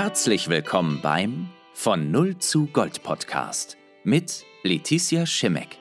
[0.00, 5.76] Herzlich willkommen beim Von Null zu Gold Podcast mit Letizia Schimek.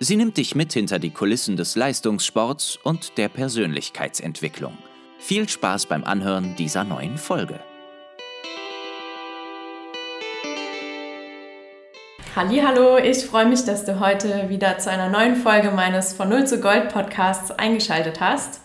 [0.00, 4.78] Sie nimmt dich mit hinter die Kulissen des Leistungssports und der Persönlichkeitsentwicklung.
[5.18, 7.60] Viel Spaß beim Anhören dieser neuen Folge.
[12.34, 16.46] Hallo, ich freue mich, dass du heute wieder zu einer neuen Folge meines Von Null
[16.46, 18.62] zu Gold Podcasts eingeschaltet hast.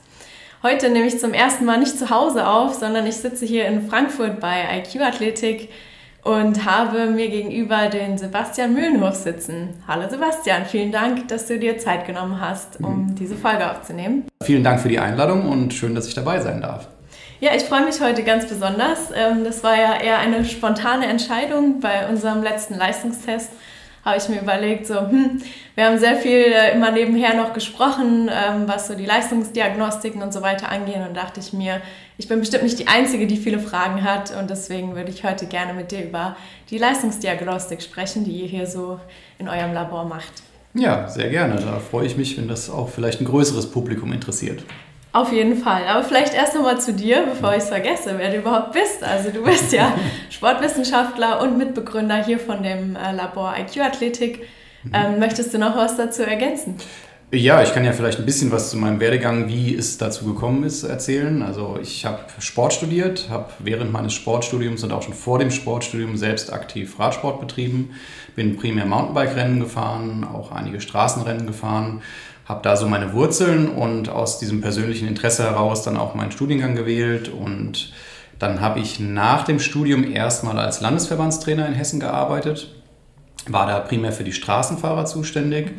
[0.64, 3.88] Heute nehme ich zum ersten Mal nicht zu Hause auf, sondern ich sitze hier in
[3.88, 5.70] Frankfurt bei IQ Athletik
[6.24, 9.76] und habe mir gegenüber den Sebastian Mühlenhof sitzen.
[9.88, 13.16] Hallo Sebastian, vielen Dank, dass du dir Zeit genommen hast, um mhm.
[13.16, 14.26] diese Folge aufzunehmen.
[14.42, 16.88] Vielen Dank für die Einladung und schön, dass ich dabei sein darf.
[17.40, 19.12] Ja, ich freue mich heute ganz besonders.
[19.16, 23.52] Ähm, das war ja eher eine spontane Entscheidung bei unserem letzten Leistungstest
[24.08, 25.42] habe ich mir überlegt, so, hm,
[25.76, 30.34] wir haben sehr viel äh, immer nebenher noch gesprochen, ähm, was so die Leistungsdiagnostiken und
[30.34, 31.82] so weiter angehen und dachte ich mir,
[32.18, 35.46] ich bin bestimmt nicht die Einzige, die viele Fragen hat und deswegen würde ich heute
[35.46, 36.36] gerne mit dir über
[36.70, 39.00] die Leistungsdiagnostik sprechen, die ihr hier so
[39.38, 40.42] in eurem Labor macht.
[40.74, 41.56] Ja, sehr gerne.
[41.56, 44.64] Da freue ich mich, wenn das auch vielleicht ein größeres Publikum interessiert.
[45.14, 45.88] Auf jeden Fall.
[45.88, 49.04] Aber vielleicht erst nochmal zu dir, bevor ich es vergesse, wer du überhaupt bist.
[49.04, 49.94] Also du bist ja
[50.30, 54.48] Sportwissenschaftler und Mitbegründer hier von dem äh, Labor IQ Athletik.
[54.84, 54.92] Mhm.
[54.94, 56.76] Ähm, möchtest du noch was dazu ergänzen?
[57.34, 60.64] Ja, ich kann ja vielleicht ein bisschen was zu meinem Werdegang, wie es dazu gekommen
[60.64, 61.42] ist, erzählen.
[61.42, 66.16] Also ich habe Sport studiert, habe während meines Sportstudiums und auch schon vor dem Sportstudium
[66.16, 67.92] selbst aktiv Radsport betrieben,
[68.38, 72.02] bin primär Mountainbike-Rennen gefahren, auch einige Straßenrennen gefahren
[72.48, 76.76] habe da so meine Wurzeln und aus diesem persönlichen Interesse heraus dann auch meinen Studiengang
[76.76, 77.92] gewählt und
[78.40, 82.74] dann habe ich nach dem Studium erstmal als Landesverbandstrainer in Hessen gearbeitet,
[83.48, 85.72] war da primär für die Straßenfahrer zuständig.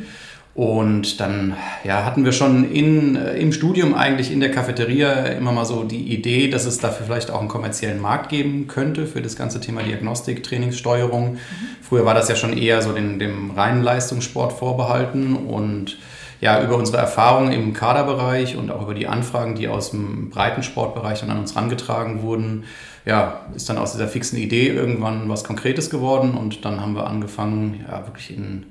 [0.59, 5.53] Und dann ja, hatten wir schon in, äh, im Studium eigentlich in der Cafeteria immer
[5.53, 9.21] mal so die Idee, dass es dafür vielleicht auch einen kommerziellen Markt geben könnte für
[9.21, 11.35] das ganze Thema Diagnostik, Trainingssteuerung.
[11.35, 11.37] Mhm.
[11.81, 15.97] Früher war das ja schon eher so den, dem reinen Leistungssport vorbehalten und
[16.41, 21.21] ja, über unsere Erfahrungen im Kaderbereich und auch über die Anfragen, die aus dem Breitensportbereich
[21.21, 22.65] dann an uns herangetragen wurden,
[23.05, 27.07] ja, ist dann aus dieser fixen Idee irgendwann was Konkretes geworden und dann haben wir
[27.07, 28.65] angefangen, ja, wirklich in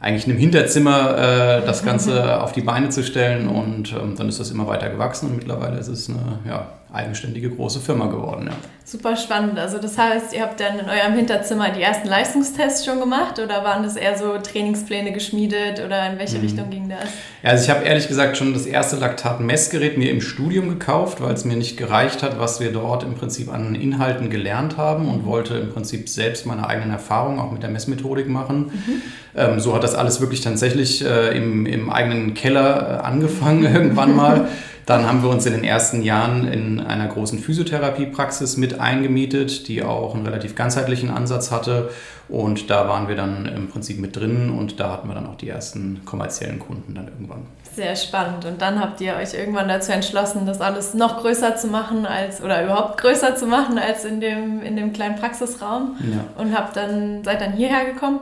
[0.00, 3.48] eigentlich in einem Hinterzimmer äh, das Ganze auf die Beine zu stellen.
[3.48, 5.30] Und ähm, dann ist das immer weiter gewachsen.
[5.30, 8.46] Und mittlerweile ist es eine ja, eigenständige große Firma geworden.
[8.46, 8.56] Ja.
[8.84, 9.58] Super spannend.
[9.58, 13.62] Also das heißt, ihr habt dann in eurem Hinterzimmer die ersten Leistungstests schon gemacht oder
[13.62, 16.44] waren das eher so Trainingspläne geschmiedet oder in welche mhm.
[16.44, 17.10] Richtung ging das?
[17.42, 21.34] Ja, also ich habe ehrlich gesagt schon das erste Laktat-Messgerät mir im Studium gekauft, weil
[21.34, 25.26] es mir nicht gereicht hat, was wir dort im Prinzip an Inhalten gelernt haben und
[25.26, 28.72] wollte im Prinzip selbst meine eigenen Erfahrungen auch mit der Messmethodik machen.
[28.72, 29.02] Mhm.
[29.36, 34.16] Ähm, so hat das alles wirklich tatsächlich äh, im, im eigenen Keller äh, angefangen irgendwann
[34.16, 34.48] mal.
[34.88, 39.82] Dann haben wir uns in den ersten Jahren in einer großen Physiotherapiepraxis mit eingemietet, die
[39.82, 41.90] auch einen relativ ganzheitlichen Ansatz hatte.
[42.26, 45.34] Und da waren wir dann im Prinzip mit drin und da hatten wir dann auch
[45.34, 47.42] die ersten kommerziellen Kunden dann irgendwann.
[47.78, 48.44] Sehr spannend.
[48.44, 52.42] Und dann habt ihr euch irgendwann dazu entschlossen, das alles noch größer zu machen als
[52.42, 55.94] oder überhaupt größer zu machen als in dem, in dem kleinen Praxisraum.
[56.00, 56.42] Ja.
[56.42, 58.18] Und habt dann, seid dann hierher gekommen?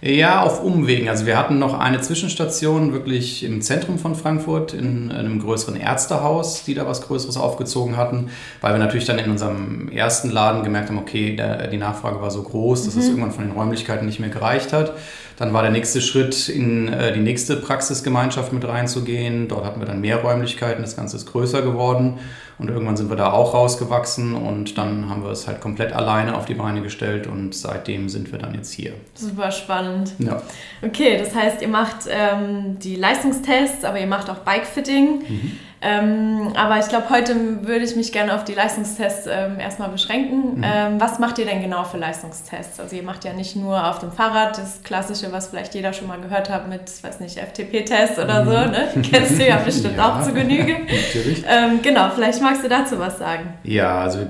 [0.00, 1.10] Ja, auf Umwegen.
[1.10, 6.64] Also wir hatten noch eine Zwischenstation wirklich im Zentrum von Frankfurt in einem größeren Ärztehaus,
[6.64, 8.30] die da was Größeres aufgezogen hatten,
[8.62, 12.30] weil wir natürlich dann in unserem ersten Laden gemerkt haben, okay, der, die Nachfrage war
[12.30, 13.00] so groß, dass mhm.
[13.00, 14.92] es irgendwann von den Räumlichkeiten nicht mehr gereicht hat.
[15.36, 19.48] Dann war der nächste Schritt, in äh, die nächste Praxisgemeinschaft mit reinzugehen.
[19.48, 22.18] Dort hatten wir dann mehr Räumlichkeiten, das Ganze ist größer geworden.
[22.56, 26.36] Und irgendwann sind wir da auch rausgewachsen und dann haben wir es halt komplett alleine
[26.36, 28.92] auf die Beine gestellt und seitdem sind wir dann jetzt hier.
[29.14, 30.12] Super spannend.
[30.20, 30.40] Ja.
[30.80, 35.18] Okay, das heißt, ihr macht ähm, die Leistungstests, aber ihr macht auch Bikefitting.
[35.28, 35.52] Mhm.
[35.84, 40.56] Ähm, aber ich glaube, heute würde ich mich gerne auf die Leistungstests ähm, erstmal beschränken.
[40.56, 40.64] Mhm.
[40.64, 42.80] Ähm, was macht ihr denn genau für Leistungstests?
[42.80, 46.08] Also ihr macht ja nicht nur auf dem Fahrrad das Klassische, was vielleicht jeder schon
[46.08, 48.48] mal gehört hat mit, weiß nicht, FTP-Test oder mhm.
[48.48, 48.52] so.
[48.52, 48.88] Ne?
[49.10, 50.72] Kennst du ja bestimmt ja, auch zu Genüge.
[50.80, 51.44] Natürlich.
[51.46, 53.52] Ähm, genau, vielleicht magst du dazu was sagen.
[53.62, 54.20] Ja, also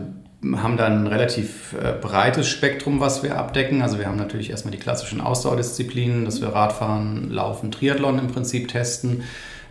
[0.40, 3.80] wir haben dann ein relativ äh, breites Spektrum, was wir abdecken.
[3.80, 8.68] Also wir haben natürlich erstmal die klassischen Ausdauerdisziplinen, dass wir Radfahren, Laufen, Triathlon im Prinzip
[8.68, 9.22] testen.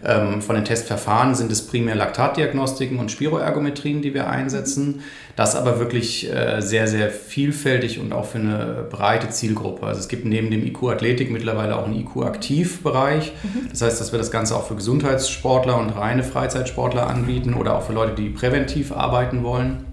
[0.06, 5.02] Ähm, von den Testverfahren sind es primär Laktatdiagnostiken und Spiroergometrien, die wir einsetzen.
[5.36, 9.86] Das aber wirklich äh, sehr, sehr vielfältig und auch für eine breite Zielgruppe.
[9.86, 13.34] Also es gibt neben dem IQ Athletik mittlerweile auch einen IQ Aktiv-Bereich.
[13.44, 13.70] Mhm.
[13.70, 17.84] Das heißt, dass wir das Ganze auch für Gesundheitssportler und reine Freizeitsportler anbieten oder auch
[17.84, 19.93] für Leute, die präventiv arbeiten wollen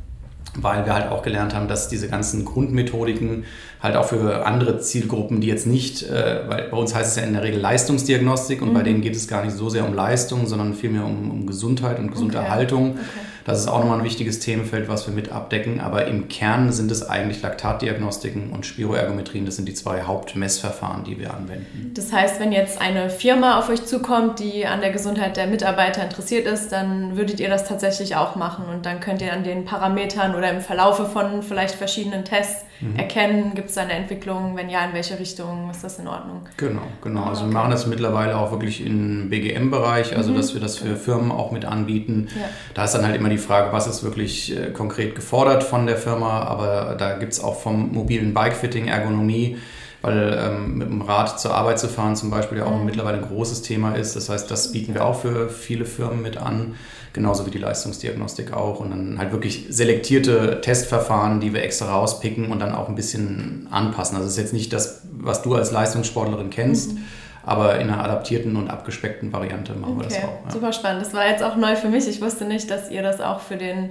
[0.57, 3.45] weil wir halt auch gelernt haben, dass diese ganzen Grundmethodiken
[3.81, 7.23] halt auch für andere Zielgruppen, die jetzt nicht, äh, weil bei uns heißt es ja
[7.23, 8.75] in der Regel Leistungsdiagnostik und mhm.
[8.75, 11.99] bei denen geht es gar nicht so sehr um Leistung, sondern vielmehr um, um Gesundheit
[11.99, 12.47] und gesunde okay.
[12.47, 12.93] Erhaltung.
[12.93, 15.81] Okay Das ist auch nochmal ein wichtiges Themenfeld, was wir mit abdecken.
[15.81, 19.47] Aber im Kern sind es eigentlich Laktatdiagnostiken und Spiroergometrien.
[19.47, 21.93] Das sind die zwei Hauptmessverfahren, die wir anwenden.
[21.95, 26.03] Das heißt, wenn jetzt eine Firma auf euch zukommt, die an der Gesundheit der Mitarbeiter
[26.03, 28.67] interessiert ist, dann würdet ihr das tatsächlich auch machen.
[28.67, 32.97] Und dann könnt ihr an den Parametern oder im Verlaufe von vielleicht verschiedenen Tests mhm.
[32.97, 34.57] erkennen, gibt es da eine Entwicklung?
[34.57, 36.47] Wenn ja, in welche Richtung ist das in Ordnung?
[36.57, 37.25] Genau, genau.
[37.25, 37.51] Also okay.
[37.51, 40.37] wir machen das mittlerweile auch wirklich im BGM-Bereich, also mhm.
[40.37, 42.29] dass wir das für Firmen auch mit anbieten.
[42.35, 42.49] Ja.
[42.75, 45.97] Da ist dann halt immer die Frage, was ist wirklich äh, konkret gefordert von der
[45.97, 49.59] Firma, aber da gibt es auch vom mobilen Bikefitting Ergonomie
[50.03, 52.87] weil ähm, mit dem Rad zur Arbeit zu fahren zum Beispiel ja auch mhm.
[52.87, 54.17] mittlerweile ein großes Thema ist.
[54.17, 56.77] Das heißt, das bieten wir auch für viele Firmen mit an,
[57.13, 58.81] genauso wie die Leistungsdiagnostik auch.
[58.81, 63.69] Und dann halt wirklich selektierte Testverfahren, die wir extra rauspicken und dann auch ein bisschen
[63.71, 64.17] anpassen.
[64.17, 66.95] Also es ist jetzt nicht das, was du als Leistungssportlerin kennst.
[66.95, 67.05] Mhm
[67.43, 70.03] aber in einer adaptierten und abgespeckten Variante machen okay.
[70.03, 70.45] wir das auch.
[70.45, 70.51] Ja.
[70.53, 71.03] Super spannend.
[71.03, 72.07] Das war jetzt auch neu für mich.
[72.09, 73.91] Ich wusste nicht, dass ihr das auch für den,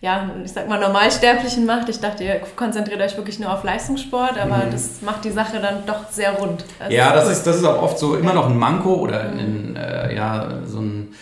[0.00, 1.88] ja, ich sag mal, Normalsterblichen macht.
[1.88, 4.70] Ich dachte, ihr konzentriert euch wirklich nur auf Leistungssport, aber mhm.
[4.72, 6.64] das macht die Sache dann doch sehr rund.
[6.78, 9.38] Also ja, das ist, das ist auch oft so immer noch ein Manko oder mhm.
[9.38, 11.14] ein, äh, ja, so ein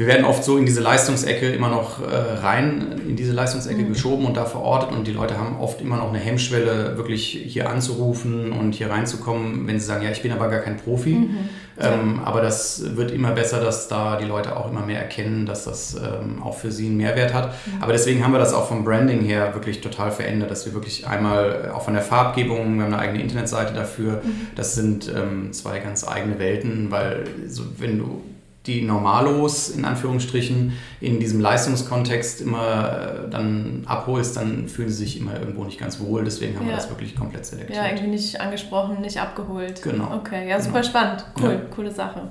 [0.00, 3.88] wir werden oft so in diese Leistungsecke immer noch äh, rein, in diese Leistungsecke mhm.
[3.90, 7.68] geschoben und da verortet und die Leute haben oft immer noch eine Hemmschwelle, wirklich hier
[7.68, 11.16] anzurufen und hier reinzukommen, wenn sie sagen, ja, ich bin aber gar kein Profi.
[11.16, 11.36] Mhm.
[11.78, 15.64] Ähm, aber das wird immer besser, dass da die Leute auch immer mehr erkennen, dass
[15.64, 17.48] das ähm, auch für sie einen Mehrwert hat.
[17.66, 17.82] Mhm.
[17.82, 21.06] Aber deswegen haben wir das auch vom Branding her wirklich total verändert, dass wir wirklich
[21.06, 24.46] einmal äh, auch von der Farbgebung, wir haben eine eigene Internetseite dafür, mhm.
[24.56, 28.22] das sind ähm, zwei ganz eigene Welten, weil so, wenn du
[28.66, 35.18] die Normalos in Anführungsstrichen in diesem Leistungskontext immer äh, dann abholst, dann fühlen sie sich
[35.18, 36.24] immer irgendwo nicht ganz wohl.
[36.24, 36.72] Deswegen haben ja.
[36.72, 37.78] wir das wirklich komplett selektiert.
[37.78, 39.80] Ja, irgendwie nicht angesprochen, nicht abgeholt.
[39.82, 40.14] Genau.
[40.14, 40.90] Okay, ja, super genau.
[40.90, 41.24] spannend.
[41.40, 41.74] Cool, ja.
[41.74, 42.28] coole Sache.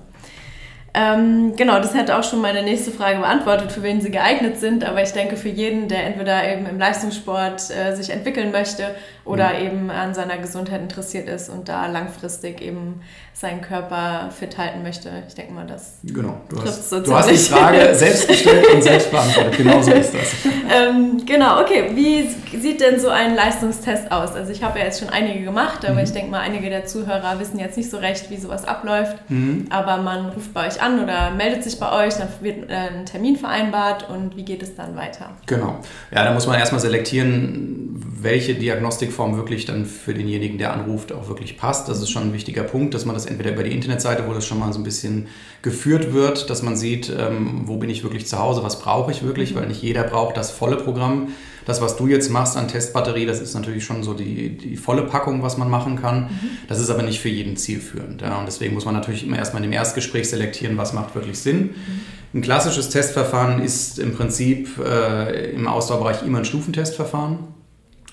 [1.00, 4.84] Ähm, genau, das hätte auch schon meine nächste Frage beantwortet, für wen sie geeignet sind.
[4.84, 9.50] Aber ich denke, für jeden, der entweder eben im Leistungssport äh, sich entwickeln möchte oder
[9.50, 9.66] mhm.
[9.66, 13.01] eben an seiner Gesundheit interessiert ist und da langfristig eben
[13.40, 15.10] seinen Körper fit halten möchte.
[15.28, 16.42] Ich denke mal, das genau.
[16.50, 19.56] du hast, so du hast die Frage selbst gestellt und selbst beantwortet.
[19.56, 20.34] Genau so ist das.
[20.69, 21.92] ähm, genau, okay.
[21.94, 24.34] Wie sieht denn so ein Leistungstest aus?
[24.36, 26.04] Also ich habe ja jetzt schon einige gemacht, aber mhm.
[26.04, 29.18] ich denke mal, einige der Zuhörer wissen jetzt nicht so recht, wie sowas abläuft.
[29.30, 29.68] Mhm.
[29.69, 33.06] Aber man ruft bei euch an oder meldet sich bei euch, dann wird äh, ein
[33.06, 35.30] Termin vereinbart und wie geht es dann weiter?
[35.45, 35.80] Genau.
[36.12, 41.27] Ja, da muss man erstmal selektieren, welche Diagnostikform wirklich dann für denjenigen, der anruft, auch
[41.27, 41.88] wirklich passt.
[41.89, 44.45] Das ist schon ein wichtiger Punkt, dass man das entweder über die Internetseite, wo das
[44.45, 45.27] schon mal so ein bisschen
[45.62, 49.24] geführt wird, dass man sieht, ähm, wo bin ich wirklich zu Hause, was brauche ich
[49.24, 51.33] wirklich, weil nicht jeder braucht das volle Programm.
[51.65, 55.03] Das, was du jetzt machst an Testbatterie, das ist natürlich schon so die, die volle
[55.03, 56.23] Packung, was man machen kann.
[56.23, 56.50] Mhm.
[56.67, 58.21] Das ist aber nicht für jeden zielführend.
[58.21, 58.38] Ja.
[58.39, 61.61] Und deswegen muss man natürlich immer erstmal in dem Erstgespräch selektieren, was macht wirklich Sinn.
[61.61, 62.39] Mhm.
[62.39, 67.39] Ein klassisches Testverfahren ist im Prinzip äh, im Ausdauerbereich immer ein Stufentestverfahren.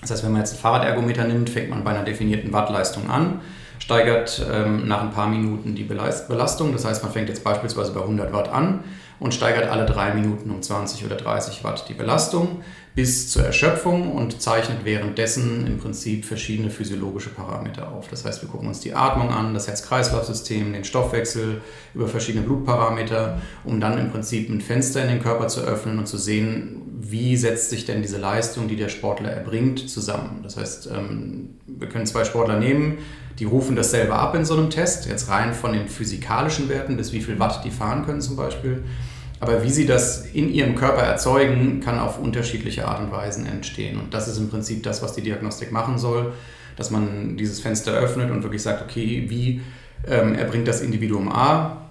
[0.01, 3.41] Das heißt, wenn man jetzt ein Fahrradergometer nimmt, fängt man bei einer definierten Wattleistung an
[3.79, 6.73] steigert ähm, nach ein paar Minuten die Belastung.
[6.73, 8.83] Das heißt, man fängt jetzt beispielsweise bei 100 Watt an
[9.19, 12.63] und steigert alle drei Minuten um 20 oder 30 Watt die Belastung
[12.97, 18.07] bis zur Erschöpfung und zeichnet währenddessen im Prinzip verschiedene physiologische Parameter auf.
[18.07, 21.61] Das heißt, wir gucken uns die Atmung an, das Herz-Kreislauf-System, den Stoffwechsel
[21.93, 26.07] über verschiedene Blutparameter, um dann im Prinzip ein Fenster in den Körper zu öffnen und
[26.07, 30.39] zu sehen, wie setzt sich denn diese Leistung, die der Sportler erbringt, zusammen.
[30.41, 32.97] Das heißt, ähm, wir können zwei Sportler nehmen,
[33.37, 37.13] die rufen dasselbe ab in so einem Test, jetzt rein von den physikalischen Werten, bis
[37.13, 38.85] wie viel Watt die fahren können zum Beispiel.
[39.39, 43.99] Aber wie sie das in ihrem Körper erzeugen, kann auf unterschiedliche Art und Weisen entstehen.
[43.99, 46.33] Und das ist im Prinzip das, was die Diagnostik machen soll,
[46.75, 49.61] dass man dieses Fenster öffnet und wirklich sagt, okay, wie
[50.07, 51.87] ähm, erbringt das Individuum A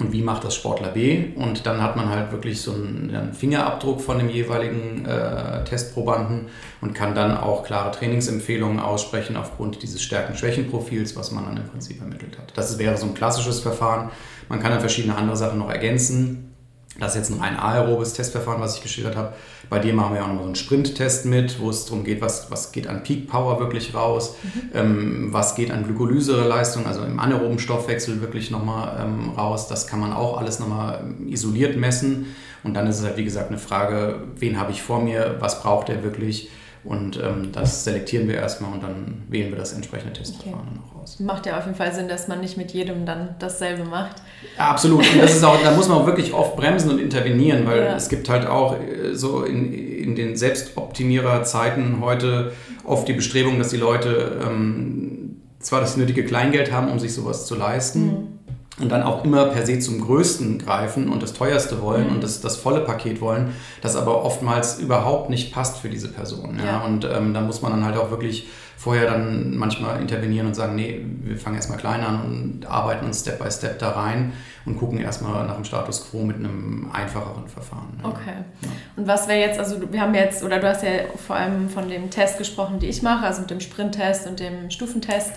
[0.00, 1.26] und wie macht das Sportler B.
[1.36, 6.46] Und dann hat man halt wirklich so einen, Fingerabdruck von dem jeweiligen äh, Testprobanden
[6.80, 12.00] und kann dann auch klare Trainingsempfehlungen aussprechen aufgrund dieses Stärken-Schwächen-Profils, was man dann im Prinzip
[12.00, 12.52] ermittelt hat.
[12.56, 14.10] Das wäre so ein klassisches Verfahren.
[14.48, 16.53] Man kann dann verschiedene andere Sachen noch ergänzen.
[17.00, 19.32] Das ist jetzt ein rein aerobes Testverfahren, was ich geschildert habe.
[19.68, 22.50] Bei dir machen wir auch noch so einen Sprint-Test mit, wo es darum geht, was,
[22.50, 24.70] was geht an Peak Power wirklich raus, mhm.
[24.74, 29.66] ähm, was geht an Glykolyseleistung, also im anaeroben Stoffwechsel wirklich nochmal ähm, raus.
[29.66, 32.26] Das kann man auch alles nochmal ähm, isoliert messen.
[32.62, 35.62] Und dann ist es halt, wie gesagt, eine Frage, wen habe ich vor mir, was
[35.62, 36.48] braucht er wirklich
[36.84, 40.80] und ähm, das selektieren wir erstmal und dann wählen wir das entsprechende Testverfahren okay.
[40.96, 41.18] auch aus.
[41.18, 44.16] Macht ja auf jeden Fall Sinn, dass man nicht mit jedem dann dasselbe macht.
[44.58, 45.10] Ja, absolut.
[45.10, 47.96] Und das ist auch, da muss man auch wirklich oft bremsen und intervenieren, weil ja.
[47.96, 52.52] es gibt halt auch äh, so in, in den Selbstoptimierer-Zeiten heute
[52.84, 57.46] oft die Bestrebung, dass die Leute ähm, zwar das nötige Kleingeld haben, um sich sowas
[57.46, 58.06] zu leisten.
[58.06, 58.33] Mhm
[58.80, 62.14] und dann auch immer per se zum Größten greifen und das Teuerste wollen mhm.
[62.14, 66.58] und das, das volle Paket wollen, das aber oftmals überhaupt nicht passt für diese Person.
[66.58, 66.64] Ja?
[66.64, 66.80] ja.
[66.80, 70.74] Und ähm, da muss man dann halt auch wirklich vorher dann manchmal intervenieren und sagen,
[70.74, 74.32] nee, wir fangen erstmal klein an und arbeiten uns Step by Step da rein
[74.66, 77.98] und gucken erstmal nach dem Status quo mit einem einfacheren Verfahren.
[78.02, 78.08] Ja.
[78.08, 78.34] Okay.
[78.60, 78.68] Ja.
[78.96, 80.90] Und was wäre jetzt, also wir haben jetzt, oder du hast ja
[81.26, 84.70] vor allem von dem Test gesprochen, die ich mache, also mit dem Sprinttest und dem
[84.70, 85.32] Stufentest.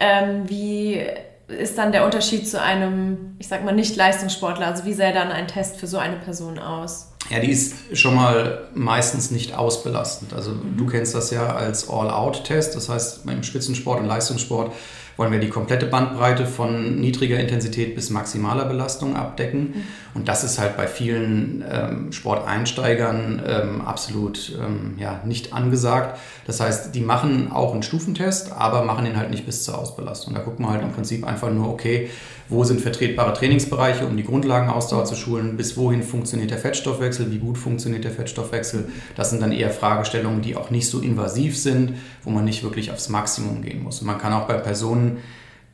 [0.00, 1.04] Ähm, wie
[1.48, 4.66] ist dann der Unterschied zu einem, ich sag mal, Nicht-Leistungssportler?
[4.66, 7.12] Also wie sähe dann ein Test für so eine Person aus?
[7.30, 10.32] Ja, die ist schon mal meistens nicht ausbelastend.
[10.34, 12.76] Also du kennst das ja als All-Out-Test.
[12.76, 14.72] Das heißt, im Spitzensport und Leistungssport
[15.18, 19.60] wollen wir die komplette Bandbreite von niedriger Intensität bis maximaler Belastung abdecken.
[19.60, 19.82] Mhm.
[20.14, 26.18] Und das ist halt bei vielen ähm, Sporteinsteigern ähm, absolut ähm, ja, nicht angesagt.
[26.46, 30.34] Das heißt, die machen auch einen Stufentest, aber machen ihn halt nicht bis zur Ausbelastung.
[30.34, 32.08] Da gucken wir halt im Prinzip einfach nur, okay,
[32.48, 37.38] wo sind vertretbare Trainingsbereiche, um die Grundlagenausdauer zu schulen, bis wohin funktioniert der Fettstoffwechsel, wie
[37.38, 38.88] gut funktioniert der Fettstoffwechsel.
[39.16, 42.90] Das sind dann eher Fragestellungen, die auch nicht so invasiv sind, wo man nicht wirklich
[42.90, 44.00] aufs Maximum gehen muss.
[44.00, 45.18] Und man kann auch bei Personen,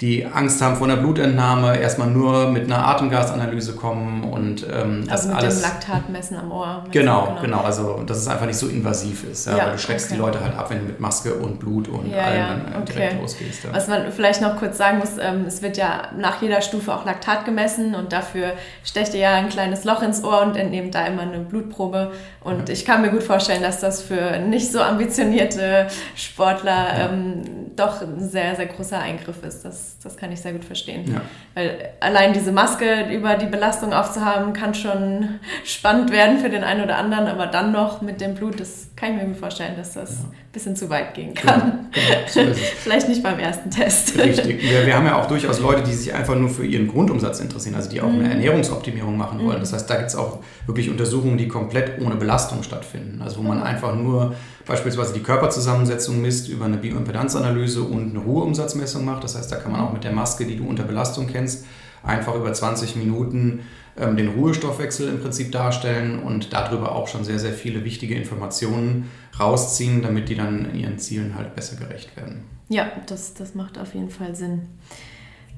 [0.05, 5.23] die Angst haben vor einer Blutentnahme, erstmal nur mit einer Atemgasanalyse kommen und ähm, das
[5.23, 5.55] also mit alles.
[5.55, 6.85] dem Laktatmessen am Ohr.
[6.91, 9.79] Genau, genau, genau, Also dass es einfach nicht so invasiv ist, ja, ja weil du
[9.79, 10.17] schreckst okay.
[10.17, 12.93] die Leute halt ab, wenn du mit Maske und Blut und ja, allem dann okay.
[12.93, 13.73] direkt losgehst.
[13.73, 17.07] Was man vielleicht noch kurz sagen muss, ähm, es wird ja nach jeder Stufe auch
[17.07, 18.53] Laktat gemessen und dafür
[18.85, 22.13] stecht ihr ja ein kleines Loch ins Ohr und entnehmt da immer eine Blutprobe.
[22.43, 28.03] Und ich kann mir gut vorstellen, dass das für nicht so ambitionierte Sportler ähm, doch
[28.03, 29.65] ein sehr, sehr großer Eingriff ist.
[29.65, 31.13] Das das, kann ich sehr gut verstehen.
[31.13, 31.21] Ja.
[31.55, 36.83] Weil allein diese Maske über die Belastung aufzuhaben, kann schon spannend werden für den einen
[36.83, 40.11] oder anderen, aber dann noch mit dem Blut, das kann ich mir vorstellen, dass das
[40.11, 40.17] ja.
[40.25, 41.91] ein bisschen zu weit gehen kann.
[41.93, 44.17] Genau, genau, so Vielleicht nicht beim ersten Test.
[44.19, 44.63] Richtig.
[44.63, 47.75] Wir, wir, haben ja auch durchaus Leute, die sich einfach nur für ihren Grundumsatz interessieren,
[47.75, 48.31] also die auch eine mhm.
[48.31, 49.57] Ernährungsoptimierung machen wollen.
[49.57, 49.61] Mhm.
[49.61, 53.21] Das heißt, da gibt es auch wirklich Untersuchungen, die komplett ohne Belastung stattfinden.
[53.23, 53.65] Also wo man mhm.
[53.65, 54.35] einfach nur
[54.67, 59.25] beispielsweise die Körperzusammensetzung misst über eine Bioimpedanzanalyse und eine Ruheumsatzmessung macht.
[59.25, 61.67] Das heißt, da kann man auch mit der Maske, die du unter Belastung kennst,
[62.03, 63.61] einfach über 20 Minuten
[63.97, 70.03] den Ruhestoffwechsel im Prinzip darstellen und darüber auch schon sehr, sehr viele wichtige Informationen rausziehen,
[70.03, 72.45] damit die dann ihren Zielen halt besser gerecht werden.
[72.69, 74.69] Ja, das, das macht auf jeden Fall Sinn.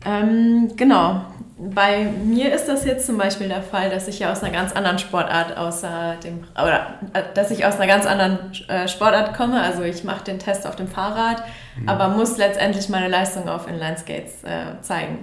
[0.05, 1.23] Ähm, genau.
[1.59, 4.73] Bei mir ist das jetzt zum Beispiel der Fall, dass ich ja aus einer ganz
[4.73, 9.63] anderen Sportart außer dem oder äh, dass ich aus einer ganz anderen äh, Sportart komme.
[9.63, 11.43] Also ich mache den Test auf dem Fahrrad,
[11.77, 11.89] mhm.
[11.89, 15.19] aber muss letztendlich meine Leistung auf Inline-Skates äh, zeigen.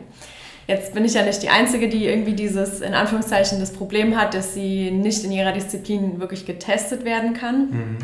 [0.67, 4.33] Jetzt bin ich ja nicht die Einzige, die irgendwie dieses, in Anführungszeichen, das Problem hat,
[4.33, 7.69] dass sie nicht in ihrer Disziplin wirklich getestet werden kann.
[7.69, 7.97] Mhm.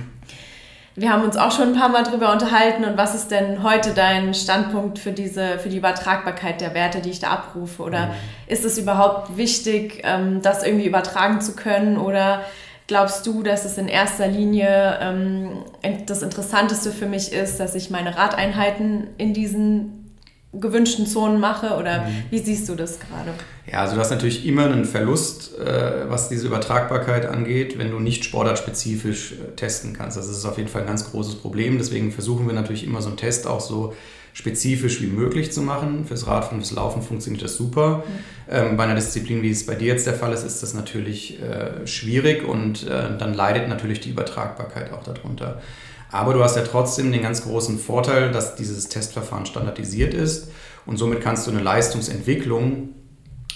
[0.95, 3.93] Wir haben uns auch schon ein paar Mal darüber unterhalten und was ist denn heute
[3.93, 7.83] dein Standpunkt für diese, für die Übertragbarkeit der Werte, die ich da abrufe?
[7.83, 8.11] Oder mhm.
[8.47, 11.97] ist es überhaupt wichtig, ähm, das irgendwie übertragen zu können?
[11.97, 12.41] Oder
[12.87, 15.63] glaubst du, dass es in erster Linie ähm,
[16.05, 19.98] das Interessanteste für mich ist, dass ich meine Radeinheiten in diesen
[20.51, 22.23] gewünschten Zonen mache oder mhm.
[22.31, 23.31] wie siehst du das gerade?
[23.71, 27.99] Ja, also du hast natürlich immer einen Verlust, äh, was diese Übertragbarkeit angeht, wenn du
[27.99, 30.17] nicht sportartspezifisch äh, testen kannst.
[30.17, 31.77] Das ist auf jeden Fall ein ganz großes Problem.
[31.77, 33.93] Deswegen versuchen wir natürlich immer so einen Test auch so
[34.33, 36.05] spezifisch wie möglich zu machen.
[36.05, 37.97] Fürs Radfahren, fürs Laufen funktioniert das super.
[37.97, 38.03] Mhm.
[38.49, 41.39] Ähm, bei einer Disziplin, wie es bei dir jetzt der Fall ist, ist das natürlich
[41.41, 45.61] äh, schwierig und äh, dann leidet natürlich die Übertragbarkeit auch darunter.
[46.11, 50.49] Aber du hast ja trotzdem den ganz großen Vorteil, dass dieses Testverfahren standardisiert ist
[50.85, 52.89] und somit kannst du eine Leistungsentwicklung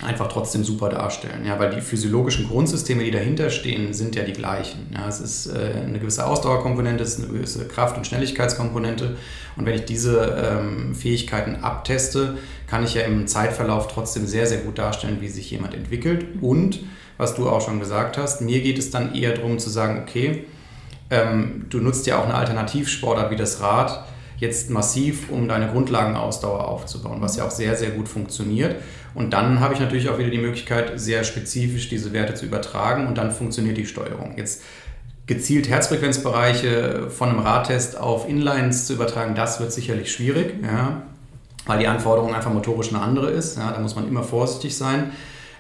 [0.01, 1.45] einfach trotzdem super darstellen.
[1.45, 4.87] Ja, weil die physiologischen Grundsysteme, die dahinter stehen, sind ja die gleichen.
[4.93, 9.15] Ja, es ist äh, eine gewisse Ausdauerkomponente, es ist eine gewisse Kraft- und Schnelligkeitskomponente.
[9.55, 14.59] Und wenn ich diese ähm, Fähigkeiten abteste, kann ich ja im Zeitverlauf trotzdem sehr, sehr
[14.59, 16.25] gut darstellen, wie sich jemand entwickelt.
[16.41, 16.79] Und,
[17.17, 20.45] was du auch schon gesagt hast, mir geht es dann eher darum zu sagen, okay,
[21.13, 24.05] ähm, du nutzt ja auch eine Alternativsportart wie das Rad
[24.37, 28.75] jetzt massiv, um deine Grundlagenausdauer aufzubauen, was ja auch sehr, sehr gut funktioniert.
[29.13, 33.07] Und dann habe ich natürlich auch wieder die Möglichkeit, sehr spezifisch diese Werte zu übertragen
[33.07, 34.33] und dann funktioniert die Steuerung.
[34.35, 34.63] Jetzt
[35.27, 41.03] gezielt Herzfrequenzbereiche von einem Radtest auf Inlines zu übertragen, das wird sicherlich schwierig, ja,
[41.65, 43.57] weil die Anforderung einfach motorisch eine andere ist.
[43.57, 45.11] Ja, da muss man immer vorsichtig sein.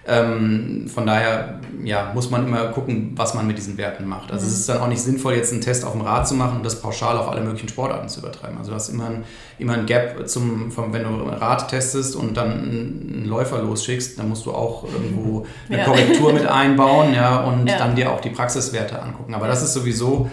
[0.05, 4.31] Ähm, von daher ja, muss man immer gucken, was man mit diesen Werten macht.
[4.31, 4.51] Also mhm.
[4.51, 6.65] es ist dann auch nicht sinnvoll, jetzt einen Test auf dem Rad zu machen und
[6.65, 8.57] das pauschal auf alle möglichen Sportarten zu übertreiben.
[8.57, 9.23] Also du hast immer ein,
[9.59, 14.19] immer ein Gap, zum, vom, wenn du ein Rad testest und dann einen Läufer losschickst,
[14.19, 15.85] dann musst du auch irgendwo eine ja.
[15.85, 17.77] Korrektur mit einbauen ja, und ja.
[17.77, 19.33] dann dir auch die Praxiswerte angucken.
[19.33, 20.29] Aber das ist sowieso,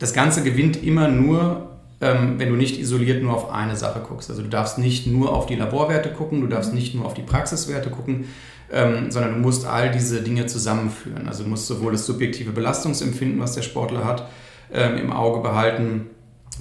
[0.00, 1.67] das Ganze gewinnt immer nur
[2.00, 4.30] ähm, wenn du nicht isoliert nur auf eine Sache guckst.
[4.30, 7.22] Also du darfst nicht nur auf die Laborwerte gucken, du darfst nicht nur auf die
[7.22, 8.26] Praxiswerte gucken,
[8.72, 11.26] ähm, sondern du musst all diese Dinge zusammenführen.
[11.26, 14.28] Also du musst sowohl das subjektive Belastungsempfinden, was der Sportler hat,
[14.72, 16.10] ähm, im Auge behalten.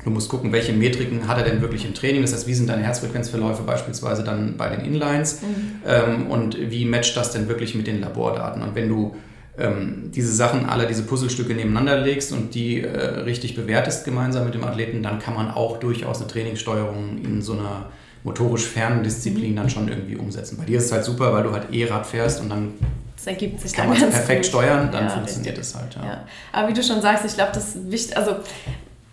[0.04, 2.22] Du musst gucken, welche Metriken hat er denn wirklich im Training.
[2.22, 5.82] Das heißt, wie sind deine Herzfrequenzverläufe beispielsweise dann bei den Inlines mhm.
[5.86, 8.62] ähm, und wie matcht das denn wirklich mit den Labordaten.
[8.62, 9.16] Und wenn du
[9.58, 14.54] ähm, diese Sachen, alle diese Puzzlestücke nebeneinander legst und die äh, richtig bewertest gemeinsam mit
[14.54, 17.88] dem Athleten, dann kann man auch durchaus eine Trainingssteuerung in so einer
[18.24, 20.58] motorisch fernen Disziplin dann schon irgendwie umsetzen.
[20.58, 22.74] Bei dir ist es halt super, weil du halt E-Rad fährst und dann
[23.16, 24.46] das ergibt sich kann man es perfekt gut.
[24.46, 25.96] steuern, dann ja, funktioniert es halt.
[25.96, 26.06] Ja.
[26.06, 26.26] ja.
[26.52, 28.36] Aber wie du schon sagst, ich glaube, das ist wichtig, also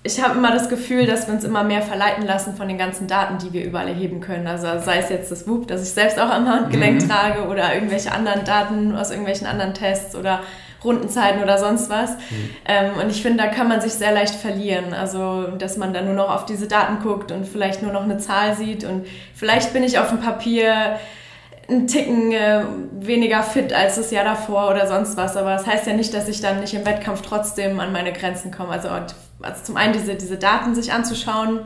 [0.06, 3.08] ich habe immer das Gefühl, dass wir uns immer mehr verleiten lassen von den ganzen
[3.08, 4.46] Daten, die wir überall erheben können.
[4.46, 7.08] Also sei es jetzt das WUP, das ich selbst auch am Handgelenk mhm.
[7.08, 10.40] trage oder irgendwelche anderen Daten aus irgendwelchen anderen Tests oder
[10.84, 12.10] Rundenzeiten oder sonst was.
[12.10, 12.50] Mhm.
[12.66, 14.92] Ähm, und ich finde, da kann man sich sehr leicht verlieren.
[14.92, 18.18] Also, dass man dann nur noch auf diese Daten guckt und vielleicht nur noch eine
[18.18, 18.84] Zahl sieht.
[18.84, 20.98] Und vielleicht bin ich auf dem Papier
[21.66, 25.34] einen Ticken äh, weniger fit als das Jahr davor oder sonst was.
[25.38, 28.50] Aber das heißt ja nicht, dass ich dann nicht im Wettkampf trotzdem an meine Grenzen
[28.50, 28.72] komme.
[28.72, 28.90] Also,
[29.44, 31.60] also zum einen diese, diese Daten sich anzuschauen,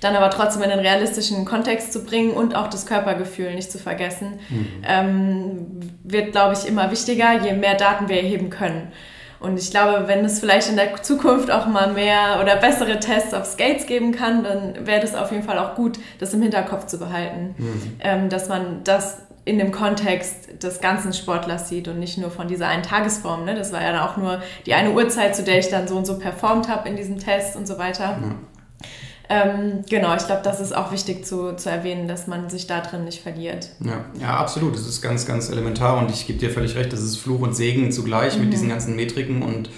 [0.00, 3.78] dann aber trotzdem in den realistischen Kontext zu bringen und auch das Körpergefühl nicht zu
[3.78, 4.68] vergessen, mhm.
[4.86, 8.92] ähm, wird, glaube ich, immer wichtiger, je mehr Daten wir erheben können.
[9.40, 13.34] Und ich glaube, wenn es vielleicht in der Zukunft auch mal mehr oder bessere Tests
[13.34, 16.86] auf Skates geben kann, dann wäre das auf jeden Fall auch gut, das im Hinterkopf
[16.86, 17.82] zu behalten, mhm.
[18.00, 22.48] ähm, dass man das in dem Kontext des ganzen Sportlers sieht und nicht nur von
[22.48, 23.46] dieser einen Tagesform.
[23.46, 23.54] Ne?
[23.54, 26.06] Das war ja dann auch nur die eine Uhrzeit, zu der ich dann so und
[26.06, 28.18] so performt habe in diesem Test und so weiter.
[28.18, 28.34] Mhm.
[29.30, 32.80] Ähm, genau, ich glaube, das ist auch wichtig zu, zu erwähnen, dass man sich da
[32.80, 33.70] drin nicht verliert.
[33.80, 34.74] Ja, ja absolut.
[34.74, 37.56] Das ist ganz, ganz elementar und ich gebe dir völlig recht, das ist Fluch und
[37.56, 38.44] Segen zugleich mhm.
[38.44, 39.70] mit diesen ganzen Metriken und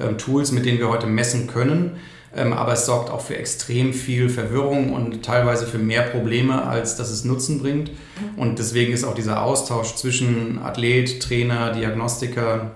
[0.00, 1.96] ähm, Tools, mit denen wir heute messen können.
[2.36, 6.96] Ähm, aber es sorgt auch für extrem viel Verwirrung und teilweise für mehr Probleme, als
[6.96, 7.90] dass es Nutzen bringt.
[7.90, 8.38] Mhm.
[8.38, 12.72] Und deswegen ist auch dieser Austausch zwischen Athlet, Trainer, Diagnostiker,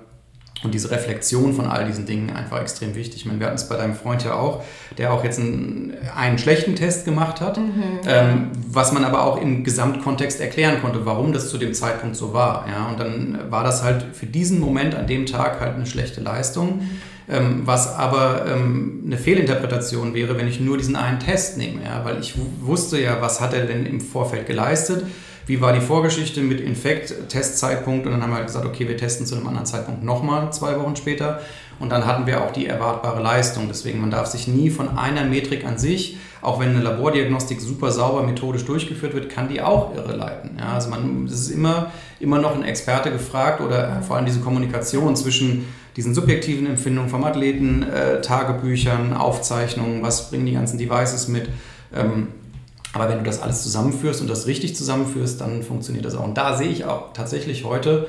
[0.62, 3.20] und diese Reflexion von all diesen Dingen einfach extrem wichtig.
[3.20, 4.62] Ich meine, wir hatten es bei deinem Freund ja auch,
[4.98, 9.40] der auch jetzt einen, einen schlechten Test gemacht hat, mhm, ähm, was man aber auch
[9.40, 12.66] im Gesamtkontext erklären konnte, warum das zu dem Zeitpunkt so war.
[12.68, 12.88] Ja?
[12.88, 16.76] Und dann war das halt für diesen Moment an dem Tag halt eine schlechte Leistung.
[16.76, 16.90] Mhm.
[17.28, 21.84] Ähm, was aber ähm, eine Fehlinterpretation wäre, wenn ich nur diesen einen Test nehme.
[21.84, 22.04] Ja?
[22.04, 25.04] Weil ich wusste ja, was hat er denn im Vorfeld geleistet
[25.50, 28.96] wie war die Vorgeschichte mit Infekt, Testzeitpunkt und dann haben wir halt gesagt, okay, wir
[28.96, 31.40] testen zu einem anderen Zeitpunkt nochmal zwei Wochen später
[31.80, 33.66] und dann hatten wir auch die erwartbare Leistung.
[33.66, 37.90] Deswegen, man darf sich nie von einer Metrik an sich, auch wenn eine Labordiagnostik super
[37.90, 40.52] sauber methodisch durchgeführt wird, kann die auch irreleiten.
[40.56, 44.38] Ja, also man, es ist immer, immer noch ein Experte gefragt oder vor allem diese
[44.38, 45.66] Kommunikation zwischen
[46.00, 51.50] diesen subjektiven Empfindungen vom Athleten, äh, Tagebüchern, Aufzeichnungen, was bringen die ganzen Devices mit.
[51.94, 52.28] Ähm,
[52.94, 56.24] aber wenn du das alles zusammenführst und das richtig zusammenführst, dann funktioniert das auch.
[56.24, 58.08] Und da sehe ich auch tatsächlich heute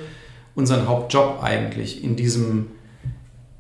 [0.56, 2.68] unseren Hauptjob eigentlich in diesem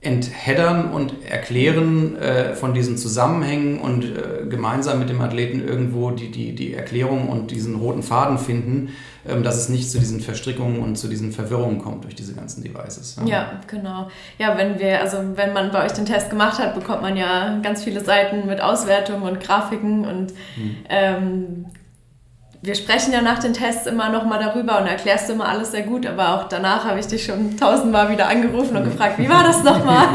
[0.03, 6.31] Entheddern und Erklären äh, von diesen Zusammenhängen und äh, gemeinsam mit dem Athleten irgendwo die,
[6.31, 8.89] die, die Erklärung und diesen roten Faden finden,
[9.29, 12.63] ähm, dass es nicht zu diesen Verstrickungen und zu diesen Verwirrungen kommt durch diese ganzen
[12.63, 13.17] Devices.
[13.19, 13.27] Ja.
[13.27, 14.09] ja, genau.
[14.39, 17.59] Ja, wenn wir, also wenn man bei euch den Test gemacht hat, bekommt man ja
[17.61, 20.75] ganz viele Seiten mit Auswertungen und Grafiken und hm.
[20.89, 21.65] ähm,
[22.63, 25.82] wir sprechen ja nach den Tests immer nochmal darüber und erklärst du immer alles sehr
[25.82, 29.43] gut, aber auch danach habe ich dich schon tausendmal wieder angerufen und gefragt, wie war
[29.43, 30.10] das nochmal?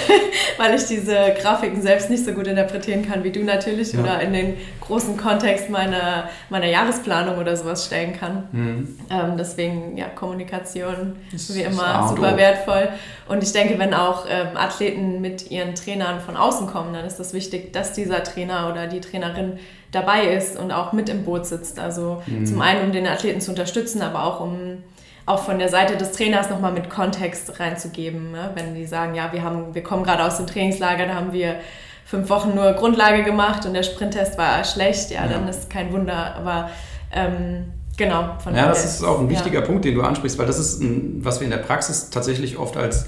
[0.58, 4.00] Weil ich diese Grafiken selbst nicht so gut interpretieren kann wie du natürlich ja.
[4.00, 8.48] oder in den großen Kontext meiner, meiner Jahresplanung oder sowas stellen kann.
[8.52, 8.98] Mhm.
[9.10, 12.90] Ähm, deswegen, ja, Kommunikation ist wie immer super wertvoll.
[13.26, 17.16] Und ich denke, wenn auch ähm, Athleten mit ihren Trainern von außen kommen, dann ist
[17.16, 19.58] das wichtig, dass dieser Trainer oder die Trainerin
[19.96, 21.78] dabei ist und auch mit im Boot sitzt.
[21.78, 22.46] Also mhm.
[22.46, 24.82] zum einen, um den Athleten zu unterstützen, aber auch um
[25.26, 28.30] auch von der Seite des Trainers nochmal mit Kontext reinzugeben.
[28.30, 28.52] Ne?
[28.54, 31.56] Wenn die sagen, ja, wir, haben, wir kommen gerade aus dem Trainingslager, da haben wir
[32.04, 35.28] fünf Wochen nur Grundlage gemacht und der Sprinttest war schlecht, ja, ja.
[35.28, 36.36] dann ist kein Wunder.
[36.36, 36.70] Aber
[37.12, 38.36] ähm, genau.
[38.38, 39.66] Von ja, das ist auch ein wichtiger ja.
[39.66, 42.76] Punkt, den du ansprichst, weil das ist, ein, was wir in der Praxis tatsächlich oft
[42.76, 43.06] als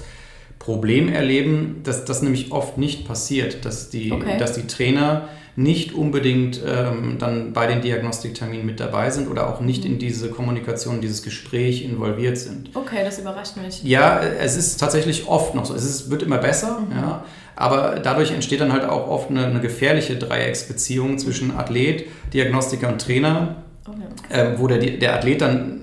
[0.59, 4.37] Problem erleben, dass das nämlich oft nicht passiert, dass die, okay.
[4.37, 9.59] dass die Trainer nicht unbedingt ähm, dann bei den Diagnostikterminen mit dabei sind oder auch
[9.59, 12.69] nicht in diese Kommunikation, dieses Gespräch involviert sind.
[12.73, 13.83] Okay, das überrascht mich.
[13.83, 15.75] Ja, es ist tatsächlich oft noch so.
[15.75, 16.95] Es ist, wird immer besser, mhm.
[16.95, 17.25] ja,
[17.57, 23.01] aber dadurch entsteht dann halt auch oft eine, eine gefährliche Dreiecksbeziehung zwischen Athlet, Diagnostiker und
[23.01, 23.99] Trainer, okay.
[24.29, 25.81] äh, wo der, der Athlet dann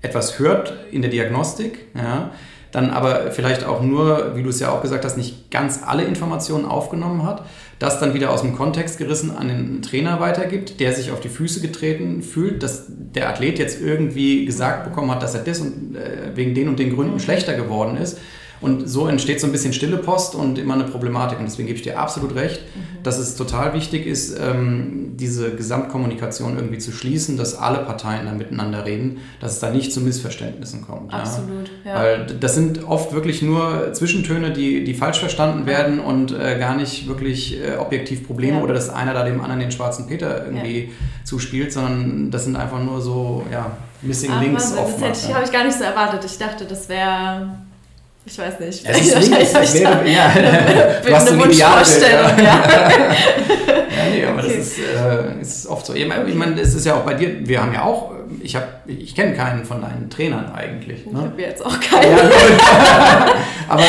[0.00, 2.30] etwas hört in der Diagnostik, ja,
[2.72, 6.04] dann aber vielleicht auch nur, wie du es ja auch gesagt hast, nicht ganz alle
[6.04, 7.44] Informationen aufgenommen hat,
[7.80, 11.30] das dann wieder aus dem Kontext gerissen an den Trainer weitergibt, der sich auf die
[11.30, 15.96] Füße getreten fühlt, dass der Athlet jetzt irgendwie gesagt bekommen hat, dass er das und
[15.96, 17.20] äh, wegen den und den Gründen mhm.
[17.20, 18.18] schlechter geworden ist
[18.60, 21.38] und so entsteht so ein bisschen stille Post und immer eine Problematik.
[21.38, 23.02] Und deswegen gebe ich dir absolut recht, mhm.
[23.02, 28.32] dass es total wichtig ist, ähm, diese Gesamtkommunikation irgendwie zu schließen, dass alle Parteien da
[28.32, 31.12] miteinander reden, dass es da nicht zu Missverständnissen kommt.
[31.12, 31.90] Absolut, ja.
[31.90, 31.94] ja.
[31.94, 36.76] Weil das sind oft wirklich nur Zwischentöne, die, die falsch verstanden werden und äh, gar
[36.76, 38.62] nicht wirklich äh, objektiv Probleme ja.
[38.62, 40.90] oder dass einer da dem anderen den schwarzen Peter irgendwie
[41.24, 43.70] zuspielt, sondern das sind einfach nur so, ja,
[44.02, 45.22] Missing Ach, Links oftmals.
[45.22, 46.24] Das habe ich gar nicht so erwartet.
[46.24, 47.58] Ich dachte, das wäre
[48.30, 48.84] ich weiß nicht.
[48.86, 50.32] Es ist links, es wäre, ja,
[51.04, 52.44] du hast eine Wunschvorstellung, ja.
[52.64, 54.56] ja, nee, aber okay.
[54.56, 55.94] das ist, äh, ist oft so.
[55.94, 58.12] Ich meine, es ist ja auch bei dir, wir haben ja auch,
[58.42, 61.06] ich, ich kenne keinen von deinen Trainern eigentlich.
[61.06, 61.12] Ne?
[61.12, 62.16] Ich habe jetzt auch keinen.
[62.16, 62.18] Ja,
[63.68, 63.82] aber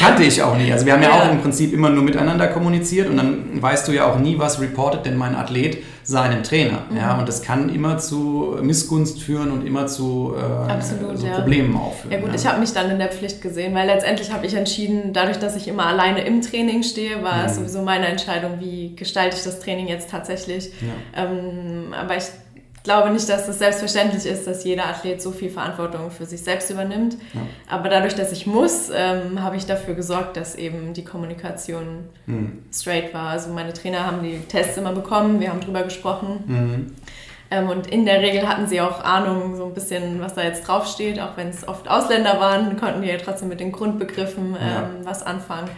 [0.00, 0.72] kannte ich auch nie.
[0.72, 3.88] Also wir haben ja, ja, auch im Prinzip immer nur miteinander kommuniziert und dann weißt
[3.88, 6.84] du ja auch nie, was reportet denn mein Athlet seinem Trainer.
[6.90, 6.96] Mhm.
[6.96, 11.34] Ja, und das kann immer zu Missgunst führen und immer zu äh, Absolut, so ja.
[11.38, 12.12] Problemen aufführen.
[12.12, 12.34] Ja gut, ja.
[12.34, 15.56] ich habe mich dann in der Pflicht gesehen, weil letztendlich habe ich entschieden, dadurch, dass
[15.56, 17.44] ich immer alleine im Training stehe, war mhm.
[17.46, 20.72] es sowieso meine Entscheidung, wie gestalte ich das Training jetzt tatsächlich.
[21.14, 22.24] Ähm, aber ich
[22.82, 26.70] glaube nicht, dass es selbstverständlich ist, dass jeder Athlet so viel Verantwortung für sich selbst
[26.70, 27.16] übernimmt.
[27.32, 27.40] Ja.
[27.68, 32.64] Aber dadurch, dass ich muss, ähm, habe ich dafür gesorgt, dass eben die Kommunikation mhm.
[32.72, 33.30] straight war.
[33.30, 36.44] Also meine Trainer haben die Tests immer bekommen, wir haben drüber gesprochen.
[36.46, 36.86] Mhm.
[37.50, 40.66] Ähm, und in der Regel hatten sie auch Ahnung, so ein bisschen, was da jetzt
[40.66, 41.20] draufsteht.
[41.20, 44.90] Auch wenn es oft Ausländer waren, konnten die ja trotzdem mit den Grundbegriffen ähm, ja.
[45.04, 45.68] was anfangen.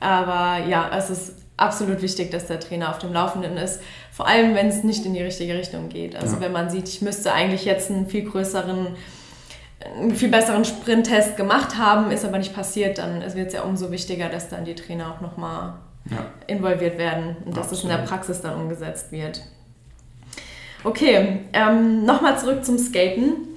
[0.00, 3.80] Aber ja, es ist absolut wichtig, dass der Trainer auf dem Laufenden ist.
[4.10, 6.16] Vor allem, wenn es nicht in die richtige Richtung geht.
[6.16, 6.42] Also ja.
[6.42, 8.88] wenn man sieht, ich müsste eigentlich jetzt einen viel größeren,
[9.98, 13.90] einen viel besseren Sprinttest gemacht haben, ist aber nicht passiert, dann wird es ja umso
[13.90, 15.74] wichtiger, dass dann die Trainer auch nochmal
[16.10, 16.26] ja.
[16.46, 19.42] involviert werden und dass es in der Praxis dann umgesetzt wird.
[20.82, 23.48] Okay, ähm, nochmal zurück zum Skaten.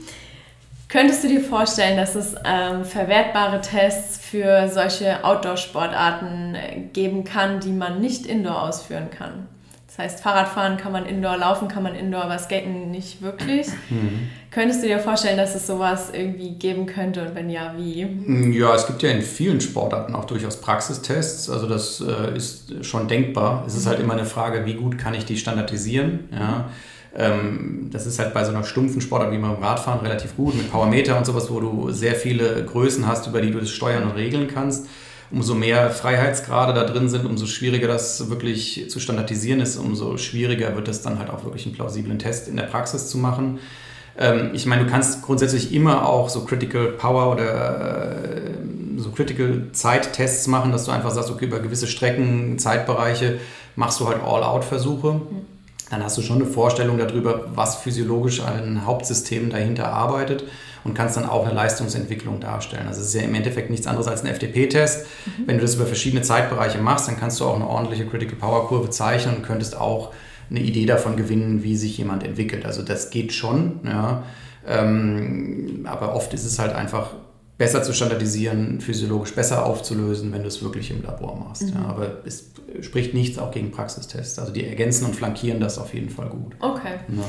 [0.89, 7.59] Könntest du dir vorstellen, dass es ähm, verwertbare Tests für solche Outdoor-Sportarten äh, geben kann,
[7.59, 9.47] die man nicht indoor ausführen kann?
[9.87, 13.67] Das heißt, Fahrradfahren kann man indoor, laufen kann man indoor, aber Skaten nicht wirklich.
[13.89, 14.29] Mhm.
[14.51, 18.05] Könntest du dir vorstellen, dass es sowas irgendwie geben könnte und wenn ja, wie?
[18.05, 21.49] Mm, ja, es gibt ja in vielen Sportarten auch durchaus Praxistests.
[21.49, 23.63] Also das äh, ist schon denkbar.
[23.67, 26.29] Es ist halt immer eine Frage, wie gut kann ich die standardisieren.
[26.31, 26.69] Ja.
[27.17, 30.71] Ähm, das ist halt bei so einer stumpfen Sportart wie beim Radfahren relativ gut mit
[30.71, 34.11] Powermeter und sowas, wo du sehr viele Größen hast, über die du das steuern und
[34.11, 34.87] regeln kannst.
[35.31, 40.75] Umso mehr Freiheitsgrade da drin sind, umso schwieriger das wirklich zu standardisieren ist, umso schwieriger
[40.75, 43.59] wird es dann halt auch wirklich einen plausiblen Test in der Praxis zu machen.
[44.17, 48.51] Ähm, ich meine, du kannst grundsätzlich immer auch so Critical Power oder äh,
[48.97, 53.39] so Critical Zeittests machen, dass du einfach sagst, okay, über gewisse Strecken, Zeitbereiche
[53.75, 55.13] machst du halt All-Out-Versuche.
[55.13, 55.56] Mhm
[55.89, 60.43] dann hast du schon eine Vorstellung darüber, was physiologisch ein Hauptsystem dahinter arbeitet
[60.83, 62.87] und kannst dann auch eine Leistungsentwicklung darstellen.
[62.87, 65.05] Also es ist ja im Endeffekt nichts anderes als ein FDP-Test.
[65.25, 65.31] Mhm.
[65.45, 68.67] Wenn du das über verschiedene Zeitbereiche machst, dann kannst du auch eine ordentliche Critical Power
[68.67, 70.13] Kurve zeichnen und könntest auch
[70.49, 72.65] eine Idee davon gewinnen, wie sich jemand entwickelt.
[72.65, 74.23] Also das geht schon, ja.
[74.65, 77.11] Ähm, aber oft ist es halt einfach
[77.57, 81.63] besser zu standardisieren, physiologisch besser aufzulösen, wenn du es wirklich im Labor machst.
[81.63, 81.73] Mhm.
[81.73, 84.37] Ja, aber es spricht nichts auch gegen Praxistests.
[84.37, 86.55] Also die ergänzen und flankieren das auf jeden Fall gut.
[86.59, 86.95] Okay.
[87.09, 87.23] Ja.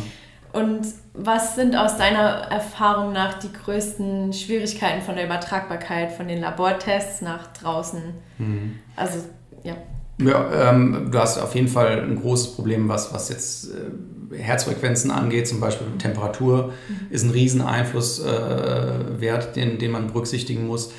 [0.61, 6.41] Und was sind aus deiner Erfahrung nach die größten Schwierigkeiten von der Übertragbarkeit von den
[6.41, 8.03] Labortests nach draußen?
[8.39, 8.79] Mhm.
[8.97, 9.19] Also,
[9.63, 9.77] ja.
[10.21, 13.91] Ja, ähm, du hast auf jeden Fall ein großes Problem, was, was jetzt äh,
[14.37, 17.07] Herzfrequenzen angeht, zum Beispiel Temperatur mhm.
[17.11, 20.93] ist ein Rieseneinflusswert, äh, den, den man berücksichtigen muss.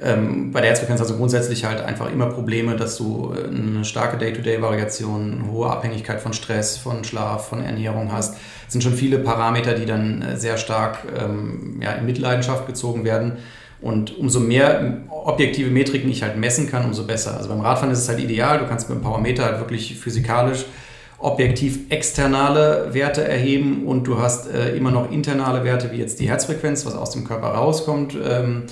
[0.00, 4.18] Ähm, bei der Herzfrequenz du grundsätzlich halt einfach immer Probleme, dass du äh, eine starke
[4.18, 8.34] Day-to-Day-Variation, eine hohe Abhängigkeit von Stress, von Schlaf, von Ernährung hast.
[8.34, 13.04] Das sind schon viele Parameter, die dann äh, sehr stark ähm, ja, in Mitleidenschaft gezogen
[13.04, 13.38] werden.
[13.80, 17.36] Und umso mehr objektive Metriken ich halt messen kann, umso besser.
[17.36, 20.66] Also beim Radfahren ist es halt ideal, du kannst mit dem Powermeter halt wirklich physikalisch
[21.18, 26.28] objektiv externe Werte erheben und du hast äh, immer noch internale Werte, wie jetzt die
[26.28, 28.14] Herzfrequenz, was aus dem Körper rauskommt.
[28.22, 28.64] Ähm,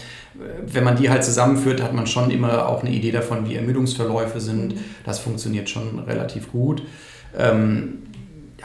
[0.66, 4.40] wenn man die halt zusammenführt, hat man schon immer auch eine Idee davon, wie Ermüdungsverläufe
[4.40, 4.74] sind.
[5.04, 6.83] Das funktioniert schon relativ gut.
[7.37, 7.98] Ähm,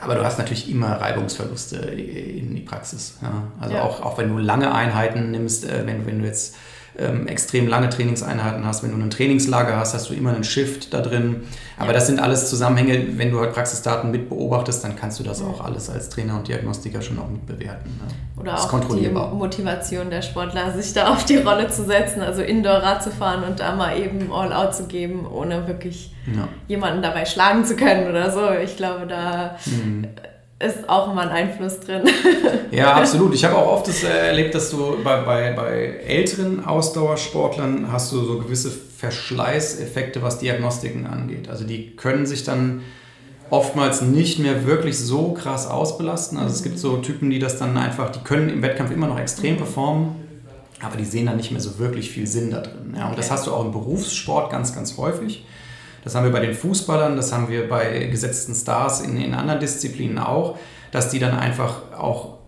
[0.01, 3.17] aber du hast natürlich immer Reibungsverluste in die Praxis.
[3.21, 3.43] Ja.
[3.59, 3.83] Also ja.
[3.83, 6.55] Auch, auch wenn du lange Einheiten nimmst, äh, wenn, wenn du jetzt
[6.97, 8.83] ähm, extrem lange Trainingseinheiten hast.
[8.83, 11.43] Wenn du ein Trainingslager hast, hast du immer einen Shift da drin.
[11.77, 13.17] Aber das sind alles Zusammenhänge.
[13.17, 16.47] Wenn du halt Praxisdaten mit beobachtest, dann kannst du das auch alles als Trainer und
[16.47, 17.89] Diagnostiker schon auch mit bewerten.
[17.89, 18.41] Ne?
[18.41, 23.03] Oder auch die Motivation der Sportler, sich da auf die Rolle zu setzen, also Indoor-Rad
[23.03, 26.47] zu fahren und da mal eben All-Out zu geben, ohne wirklich ja.
[26.67, 28.51] jemanden dabei schlagen zu können oder so.
[28.63, 30.07] Ich glaube, da mhm
[30.59, 32.03] ist auch immer ein Einfluss drin.
[32.71, 33.33] ja, absolut.
[33.33, 35.71] Ich habe auch oft das erlebt, dass du bei, bei, bei
[36.05, 41.49] älteren Ausdauersportlern hast du so gewisse Verschleißeffekte, was Diagnostiken angeht.
[41.49, 42.81] Also die können sich dann
[43.49, 46.37] oftmals nicht mehr wirklich so krass ausbelasten.
[46.37, 49.19] Also es gibt so Typen, die das dann einfach, die können im Wettkampf immer noch
[49.19, 50.15] extrem performen,
[50.81, 52.93] aber die sehen dann nicht mehr so wirklich viel Sinn da drin.
[52.97, 55.45] Ja, und das hast du auch im Berufssport ganz, ganz häufig.
[56.03, 59.59] Das haben wir bei den Fußballern, das haben wir bei gesetzten Stars in, in anderen
[59.59, 60.57] Disziplinen auch,
[60.91, 62.39] dass die dann einfach auch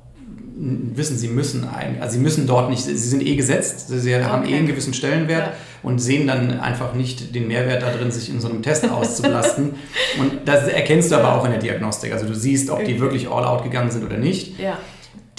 [0.62, 1.68] wissen, sie müssen
[2.00, 4.54] also sie müssen dort nicht, sie sind eh gesetzt, sie haben okay.
[4.54, 5.54] eh einen gewissen Stellenwert ja.
[5.82, 9.74] und sehen dann einfach nicht den Mehrwert da drin, sich in so einem Test auszubelasten.
[10.20, 12.14] und das erkennst du aber auch in der Diagnostik.
[12.14, 14.60] Also du siehst, ob die wirklich all out gegangen sind oder nicht.
[14.60, 14.78] Ja.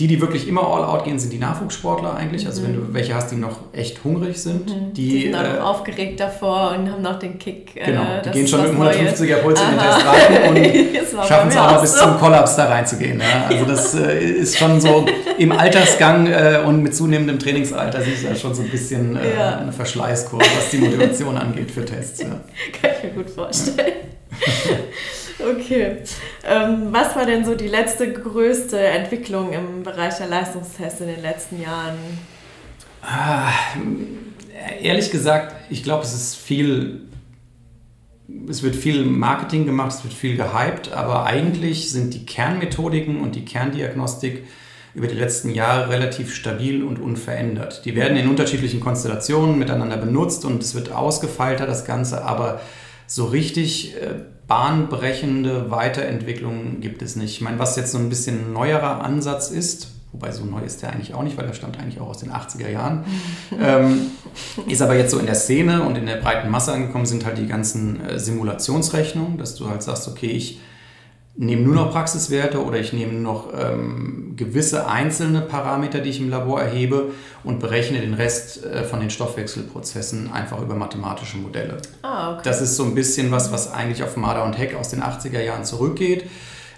[0.03, 2.45] Die, die wirklich immer all out gehen, sind die Nachwuchssportler eigentlich.
[2.45, 2.67] Also mhm.
[2.67, 4.69] wenn du welche hast, die noch echt hungrig sind.
[4.69, 4.93] Mhm.
[4.95, 7.77] Die, die, sind auch äh, aufgeregt davor und haben noch den Kick.
[7.77, 11.57] Äh, genau, die gehen schon mit 150er Puls in den Test rein und schaffen es
[11.57, 12.01] auch noch bis so.
[12.01, 13.21] zum Kollaps da reinzugehen.
[13.21, 13.47] Ja?
[13.49, 15.07] Also das äh, ist schon so
[15.39, 19.37] im Altersgang äh, und mit zunehmendem Trainingsalter siehst du ja schon so ein bisschen äh,
[19.39, 19.59] ja.
[19.59, 22.23] eine Verschleißkurve, was die Motivation angeht für Tests.
[22.23, 22.27] Ja.
[22.83, 23.93] Kann ich mir gut vorstellen.
[25.39, 25.99] Okay.
[26.45, 31.23] Ähm, was war denn so die letzte größte Entwicklung im Bereich der Leistungstests in den
[31.23, 31.99] letzten Jahren?
[33.03, 33.51] Ah,
[34.81, 37.03] ehrlich gesagt, ich glaube, es ist viel,
[38.49, 43.35] es wird viel Marketing gemacht, es wird viel gehypt, aber eigentlich sind die Kernmethodiken und
[43.35, 44.45] die Kerndiagnostik
[44.95, 47.85] über die letzten Jahre relativ stabil und unverändert.
[47.87, 52.61] Die werden in unterschiedlichen Konstellationen miteinander benutzt und es wird ausgefeilter, das Ganze, aber
[53.07, 54.21] so richtig äh,
[54.53, 57.31] bahnbrechende Weiterentwicklung gibt es nicht.
[57.31, 60.93] Ich meine, was jetzt so ein bisschen neuerer Ansatz ist, wobei so neu ist der
[60.93, 63.07] eigentlich auch nicht, weil der stammt eigentlich auch aus den 80er Jahren,
[63.59, 64.09] ähm,
[64.69, 67.39] ist aber jetzt so in der Szene und in der breiten Masse angekommen sind halt
[67.39, 70.61] die ganzen äh, Simulationsrechnungen, dass du halt sagst, okay, ich
[71.35, 76.21] nehme nur noch Praxiswerte oder ich nehme nur noch ähm, gewisse einzelne Parameter, die ich
[76.21, 77.07] im Labor erhebe
[77.43, 81.79] und berechne den Rest äh, von den Stoffwechselprozessen einfach über mathematische Modelle.
[82.03, 82.43] Ah, okay.
[82.45, 85.41] Das ist so ein bisschen was, was eigentlich auf Marder und Heck aus den 80er
[85.41, 86.29] Jahren zurückgeht,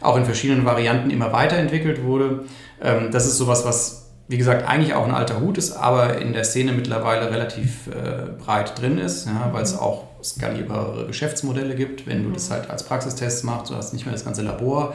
[0.01, 2.45] auch in verschiedenen Varianten immer weiterentwickelt wurde.
[2.81, 6.33] Ähm, das ist sowas, was wie gesagt, eigentlich auch ein alter Hut ist, aber in
[6.33, 9.81] der Szene mittlerweile relativ äh, breit drin ist, ja, weil es mhm.
[9.81, 12.07] auch skalierbare Geschäftsmodelle gibt.
[12.07, 14.95] Wenn du das halt als Praxistest machst, du hast nicht mehr das ganze Labor,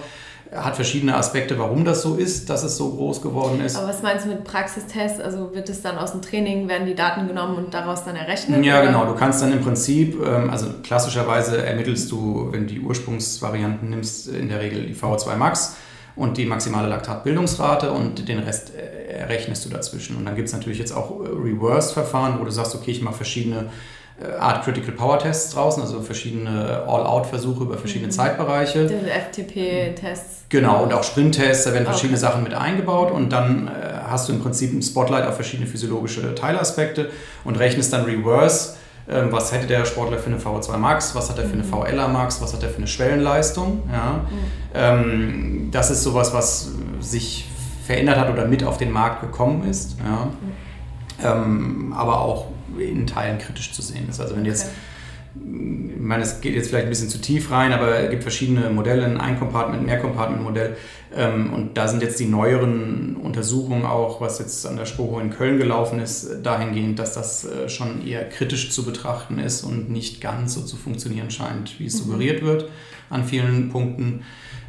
[0.51, 3.75] hat verschiedene Aspekte, warum das so ist, dass es so groß geworden ist.
[3.75, 5.21] Aber was meinst du mit Praxistest?
[5.21, 8.65] Also wird es dann aus dem Training, werden die Daten genommen und daraus dann errechnet?
[8.65, 8.87] Ja, oder?
[8.87, 9.05] genau.
[9.05, 14.27] Du kannst dann im Prinzip, ähm, also klassischerweise ermittelst du, wenn du die Ursprungsvarianten nimmst,
[14.27, 15.75] in der Regel die VO2 Max
[16.15, 20.15] und die maximale Laktatbildungsrate und den Rest äh, errechnest du dazwischen.
[20.17, 23.57] Und dann gibt es natürlich jetzt auch Reverse-Verfahren, wo du sagst, okay, ich mache verschiedene
[23.57, 23.98] äh,
[24.39, 28.11] Art Critical Power Tests draußen, also verschiedene All-Out-Versuche über verschiedene mhm.
[28.11, 28.85] Zeitbereiche.
[28.85, 30.43] Diese FTP-Tests.
[30.49, 32.27] Genau, und auch Sprint-Tests, da werden verschiedene okay.
[32.27, 33.71] Sachen mit eingebaut und dann äh,
[34.07, 37.11] hast du im Prinzip ein Spotlight auf verschiedene physiologische Teilaspekte
[37.43, 38.75] und rechnest dann Reverse,
[39.07, 41.69] äh, was hätte der Sportler für eine VO2 Max, was hat er für eine mhm.
[41.69, 43.83] VLA Max, was hat er für eine Schwellenleistung.
[43.91, 44.21] Ja?
[44.29, 44.37] Mhm.
[44.73, 47.45] Ähm, das ist sowas, was sich
[47.85, 49.97] verändert hat oder mit auf den Markt gekommen ist.
[49.99, 50.25] Ja?
[50.25, 50.53] Mhm.
[51.23, 54.19] Ähm, aber auch in Teilen kritisch zu sehen ist.
[54.19, 54.49] Also wenn okay.
[54.49, 54.67] jetzt,
[55.35, 58.69] ich meine, es geht jetzt vielleicht ein bisschen zu tief rein, aber es gibt verschiedene
[58.69, 60.75] Modelle, ein Ein-Compartment, Mehr-Compartment-Modell.
[61.15, 65.29] Ähm, und da sind jetzt die neueren Untersuchungen auch, was jetzt an der Spoho in
[65.29, 70.21] Köln gelaufen ist, dahingehend, dass das äh, schon eher kritisch zu betrachten ist und nicht
[70.21, 72.11] ganz so zu funktionieren scheint, wie es mhm.
[72.11, 72.69] suggeriert wird
[73.09, 74.23] an vielen Punkten.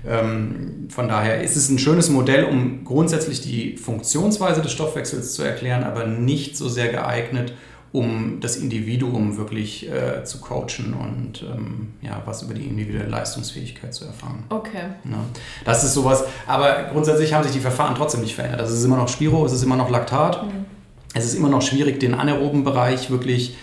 [0.06, 5.42] Ähm, von daher ist es ein schönes Modell, um grundsätzlich die Funktionsweise des Stoffwechsels zu
[5.42, 7.52] erklären, aber nicht so sehr geeignet,
[7.92, 13.92] um das Individuum wirklich äh, zu coachen und ähm, ja, was über die individuelle Leistungsfähigkeit
[13.92, 14.44] zu erfahren.
[14.48, 14.84] Okay.
[15.04, 15.24] Ja,
[15.64, 18.60] das ist sowas, aber grundsätzlich haben sich die Verfahren trotzdem nicht verändert.
[18.60, 20.44] Also es ist immer noch Spiro, es ist immer noch Laktat.
[20.44, 20.66] Mhm.
[21.14, 23.56] Es ist immer noch schwierig, den anaeroben Bereich wirklich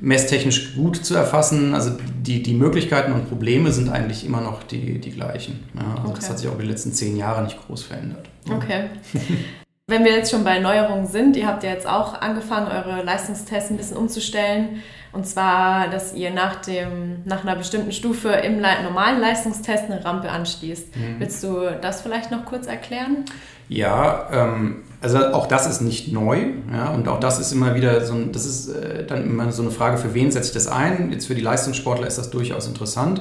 [0.00, 1.74] messtechnisch gut zu erfassen.
[1.74, 5.60] Also die, die Möglichkeiten und Probleme sind eigentlich immer noch die, die gleichen.
[5.74, 6.16] Ja, also okay.
[6.16, 8.28] Das hat sich auch über die letzten zehn Jahre nicht groß verändert.
[8.50, 8.90] Okay.
[9.92, 13.70] Wenn wir jetzt schon bei Neuerungen sind, ihr habt ja jetzt auch angefangen, eure Leistungstests
[13.70, 14.82] ein bisschen umzustellen.
[15.12, 20.30] Und zwar, dass ihr nach, dem, nach einer bestimmten Stufe im normalen Leistungstest eine Rampe
[20.30, 20.96] anschließt.
[20.96, 21.16] Mhm.
[21.18, 23.26] Willst du das vielleicht noch kurz erklären?
[23.68, 28.02] Ja, ähm, Also auch das ist nicht neu, ja, und auch das ist immer wieder
[28.06, 30.68] so ein, das ist äh, dann immer so eine Frage, für wen setze ich das
[30.68, 31.10] ein?
[31.12, 33.20] Jetzt für die Leistungssportler ist das durchaus interessant.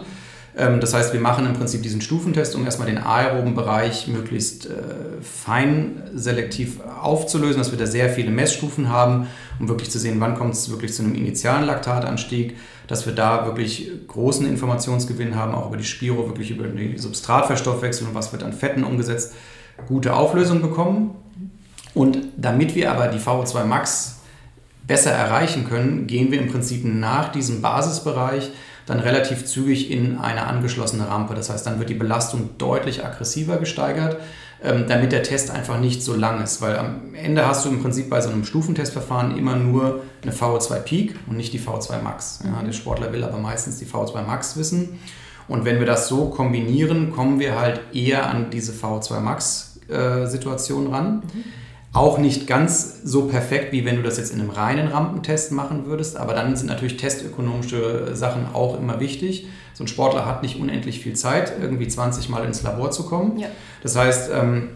[0.55, 4.65] Ähm, das heißt, wir machen im Prinzip diesen Stufentest, um erstmal den aeroben Bereich möglichst
[4.65, 4.71] äh,
[5.21, 9.27] fein selektiv aufzulösen, dass wir da sehr viele Messstufen haben,
[9.59, 13.45] um wirklich zu sehen, wann kommt es wirklich zu einem initialen Laktatanstieg, dass wir da
[13.45, 18.43] wirklich großen Informationsgewinn haben, auch über die Spiro, wirklich über die Substratverstoffwechsel und was wird
[18.43, 19.33] an Fetten umgesetzt,
[19.87, 21.15] gute Auflösung bekommen.
[21.93, 24.21] Und damit wir aber die VO2 Max
[24.87, 28.51] besser erreichen können, gehen wir im Prinzip nach diesem Basisbereich
[28.91, 31.33] dann relativ zügig in eine angeschlossene Rampe.
[31.33, 34.17] Das heißt, dann wird die Belastung deutlich aggressiver gesteigert,
[34.61, 36.61] ähm, damit der Test einfach nicht so lang ist.
[36.61, 40.79] Weil am Ende hast du im Prinzip bei so einem Stufentestverfahren immer nur eine VO2
[40.79, 42.39] Peak und nicht die VO2 Max.
[42.43, 44.99] Ja, der Sportler will aber meistens die VO2 Max wissen.
[45.47, 50.25] Und wenn wir das so kombinieren, kommen wir halt eher an diese VO2 Max äh,
[50.27, 51.23] Situation ran.
[51.33, 51.43] Mhm.
[51.93, 55.85] Auch nicht ganz so perfekt, wie wenn du das jetzt in einem reinen Rampentest machen
[55.85, 59.47] würdest, aber dann sind natürlich testökonomische Sachen auch immer wichtig.
[59.73, 63.37] So ein Sportler hat nicht unendlich viel Zeit, irgendwie 20 Mal ins Labor zu kommen.
[63.39, 63.47] Ja.
[63.83, 64.69] Das heißt, ähm,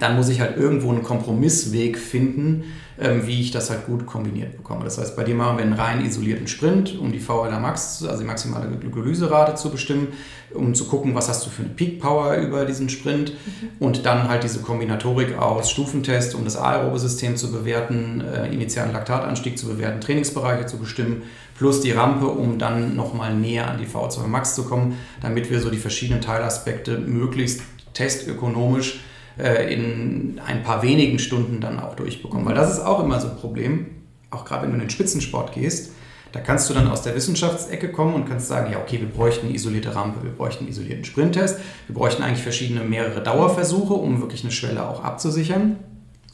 [0.00, 2.64] dann muss ich halt irgendwo einen Kompromissweg finden,
[3.00, 4.84] ähm, wie ich das halt gut kombiniert bekomme.
[4.84, 8.20] Das heißt, bei dir machen wir einen rein isolierten Sprint, um die VLA Max, also
[8.20, 10.08] die maximale Glykolyserate zu bestimmen,
[10.52, 13.68] um zu gucken, was hast du für eine Peak Power über diesen Sprint mhm.
[13.78, 18.92] und dann halt diese Kombinatorik aus Stufentest, um das aerobe System zu bewerten, äh, initialen
[18.92, 21.22] Laktatanstieg zu bewerten, Trainingsbereiche zu bestimmen,
[21.56, 25.60] plus die Rampe, um dann nochmal näher an die VO2 Max zu kommen, damit wir
[25.60, 27.62] so die verschiedenen Teilaspekte möglichst
[27.94, 29.00] testökonomisch
[29.38, 32.46] äh, in ein paar wenigen Stunden dann auch durchbekommen.
[32.46, 33.86] Weil das ist auch immer so ein Problem,
[34.30, 35.92] auch gerade wenn du in den Spitzensport gehst.
[36.32, 39.46] Da kannst du dann aus der Wissenschaftsecke kommen und kannst sagen, ja, okay, wir bräuchten
[39.46, 44.20] eine isolierte Rampe, wir bräuchten einen isolierten Sprinttest, wir bräuchten eigentlich verschiedene mehrere Dauerversuche, um
[44.20, 45.76] wirklich eine Schwelle auch abzusichern.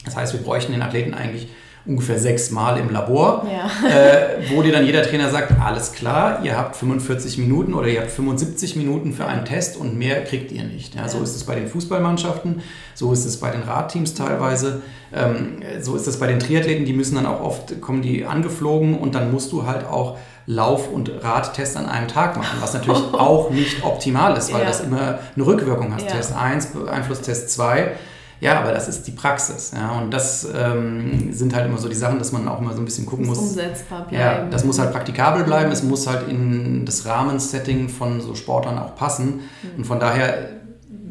[0.05, 1.47] Das heißt, wir bräuchten den Athleten eigentlich
[1.87, 3.89] ungefähr sechs Mal im Labor, ja.
[3.89, 8.01] äh, wo dir dann jeder Trainer sagt, alles klar, ihr habt 45 Minuten oder ihr
[8.01, 10.95] habt 75 Minuten für einen Test und mehr kriegt ihr nicht.
[10.95, 12.61] Ja, so ist es bei den Fußballmannschaften,
[12.93, 14.81] so ist es bei den Radteams teilweise,
[15.13, 18.97] ähm, so ist es bei den Triathleten, die müssen dann auch oft, kommen die angeflogen
[18.97, 23.01] und dann musst du halt auch Lauf- und Radtests an einem Tag machen, was natürlich
[23.13, 24.67] auch nicht optimal ist, weil ja.
[24.67, 26.07] das immer eine Rückwirkung hast.
[26.07, 27.91] Test 1 beeinflusst Test 2
[28.39, 29.71] ja, aber das ist die Praxis.
[29.75, 32.79] Ja, und das ähm, sind halt immer so die Sachen, dass man auch immer so
[32.79, 33.37] ein bisschen gucken muss.
[33.39, 34.15] Umsetzbar bleiben.
[34.15, 35.71] Ja, das muss halt praktikabel bleiben.
[35.71, 39.41] Es muss halt in das Rahmensetting von so Sportlern auch passen.
[39.63, 39.77] Mhm.
[39.77, 40.49] Und von daher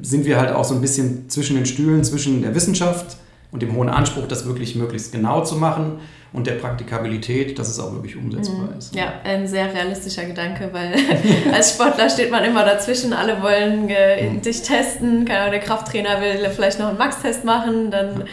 [0.03, 3.17] sind wir halt auch so ein bisschen zwischen den Stühlen, zwischen der Wissenschaft
[3.51, 5.99] und dem hohen Anspruch, das wirklich möglichst genau zu machen
[6.37, 8.79] und der Praktikabilität, dass es auch wirklich umsetzbar mhm.
[8.79, 8.95] ist.
[8.95, 10.95] Ja, ein sehr realistischer Gedanke, weil
[11.53, 14.43] als Sportler steht man immer dazwischen, alle wollen äh, mhm.
[14.43, 18.25] dich testen, der Krafttrainer will vielleicht noch einen Max-Test machen, dann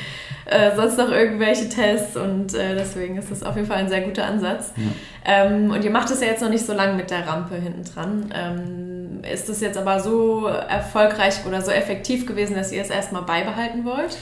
[0.45, 4.01] äh, sonst noch irgendwelche Tests und äh, deswegen ist das auf jeden Fall ein sehr
[4.01, 4.73] guter Ansatz.
[4.75, 5.45] Ja.
[5.45, 7.85] Ähm, und ihr macht es ja jetzt noch nicht so lange mit der Rampe hinten
[7.85, 8.33] dran.
[8.35, 13.21] Ähm, ist das jetzt aber so erfolgreich oder so effektiv gewesen, dass ihr es erstmal
[13.21, 14.17] beibehalten wollt?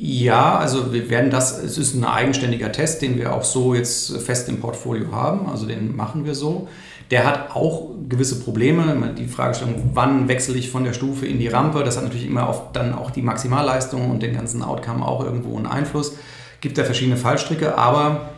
[0.00, 4.16] Ja, also wir werden das, es ist ein eigenständiger Test, den wir auch so jetzt
[4.22, 6.68] fest im Portfolio haben, also den machen wir so.
[7.10, 9.12] Der hat auch gewisse Probleme.
[9.18, 12.48] Die Fragestellung, wann wechsle ich von der Stufe in die Rampe, das hat natürlich immer
[12.48, 16.12] auf dann auch die Maximalleistung und den ganzen Outcome auch irgendwo einen Einfluss.
[16.60, 18.30] Gibt da verschiedene Fallstricke, aber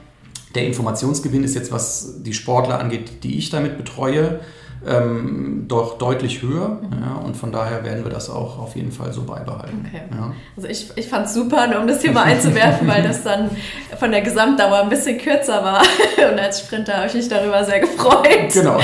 [0.55, 4.41] der Informationsgewinn ist jetzt, was die Sportler angeht, die ich damit betreue,
[4.87, 6.81] ähm, doch deutlich höher.
[6.81, 7.03] Mhm.
[7.03, 9.87] Ja, und von daher werden wir das auch auf jeden Fall so beibehalten.
[9.87, 10.03] Okay.
[10.11, 10.33] Ja.
[10.57, 13.51] Also ich, ich fand es super, nur um das hier mal einzuwerfen, weil das dann
[13.99, 15.83] von der Gesamtdauer ein bisschen kürzer war.
[16.33, 18.53] Und als Sprinter habe ich mich darüber sehr gefreut.
[18.53, 18.79] Genau.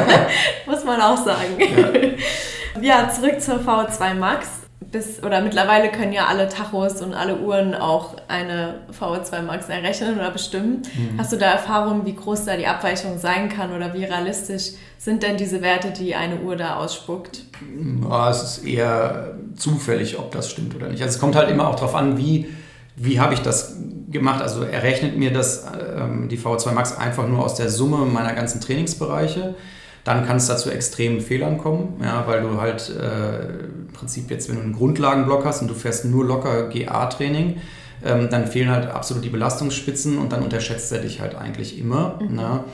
[0.66, 2.16] Muss man auch sagen.
[2.80, 7.38] Ja, ja zurück zur V2 Max bis oder mittlerweile können ja alle Tachos und alle
[7.38, 10.82] Uhren auch eine VO2 Max errechnen oder bestimmen.
[10.94, 11.18] Mhm.
[11.18, 15.22] Hast du da Erfahrung, wie groß da die Abweichung sein kann oder wie realistisch sind
[15.22, 17.44] denn diese Werte, die eine Uhr da ausspuckt?
[18.08, 21.02] Ja, es ist eher zufällig, ob das stimmt oder nicht.
[21.02, 22.48] Also es kommt halt immer auch darauf an, wie,
[22.96, 23.76] wie habe ich das
[24.10, 24.40] gemacht.
[24.40, 25.66] Also errechnet mir das
[25.98, 29.54] ähm, die VO2 Max einfach nur aus der Summe meiner ganzen Trainingsbereiche
[30.04, 34.30] dann kann es da zu extremen Fehlern kommen, ja, weil du halt äh, im Prinzip
[34.30, 37.56] jetzt, wenn du einen Grundlagenblock hast und du fährst nur locker GA-Training,
[38.04, 42.18] ähm, dann fehlen halt absolut die Belastungsspitzen und dann unterschätzt er dich halt eigentlich immer.
[42.20, 42.36] Mhm.
[42.36, 42.64] Ne?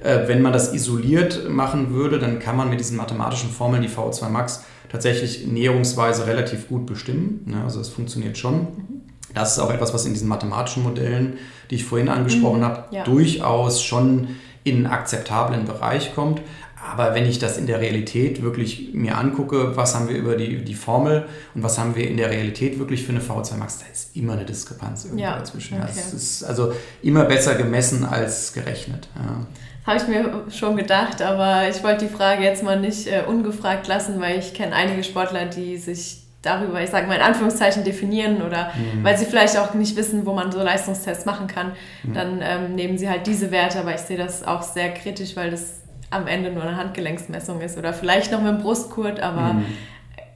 [0.00, 3.88] Äh, wenn man das isoliert machen würde, dann kann man mit diesen mathematischen Formeln die
[3.88, 7.44] VO2 Max tatsächlich näherungsweise relativ gut bestimmen.
[7.46, 7.62] Ne?
[7.62, 8.60] Also es funktioniert schon.
[8.60, 9.02] Mhm.
[9.34, 11.38] Das ist auch etwas, was in diesen mathematischen Modellen,
[11.70, 12.64] die ich vorhin angesprochen mhm.
[12.64, 13.04] habe, ja.
[13.04, 14.28] durchaus schon
[14.64, 16.40] in einen akzeptablen Bereich kommt.
[16.84, 20.64] Aber wenn ich das in der Realität wirklich mir angucke, was haben wir über die,
[20.64, 23.84] die Formel und was haben wir in der Realität wirklich für eine VO2 Max, da
[23.90, 25.80] ist immer eine Diskrepanz irgendwie ja, dazwischen.
[25.80, 25.90] Okay.
[25.90, 26.72] Es ist also
[27.02, 29.08] immer besser gemessen als gerechnet.
[29.14, 29.46] Ja.
[29.86, 33.86] Habe ich mir schon gedacht, aber ich wollte die Frage jetzt mal nicht äh, ungefragt
[33.86, 38.42] lassen, weil ich kenne einige Sportler, die sich darüber, ich sage mal in Anführungszeichen, definieren
[38.42, 39.04] oder mhm.
[39.04, 41.72] weil sie vielleicht auch nicht wissen, wo man so Leistungstests machen kann,
[42.02, 42.14] mhm.
[42.14, 45.52] dann ähm, nehmen sie halt diese Werte, aber ich sehe das auch sehr kritisch, weil
[45.52, 45.81] das
[46.12, 49.66] am Ende nur eine Handgelenksmessung ist oder vielleicht noch mit dem Brustgurt, aber mhm.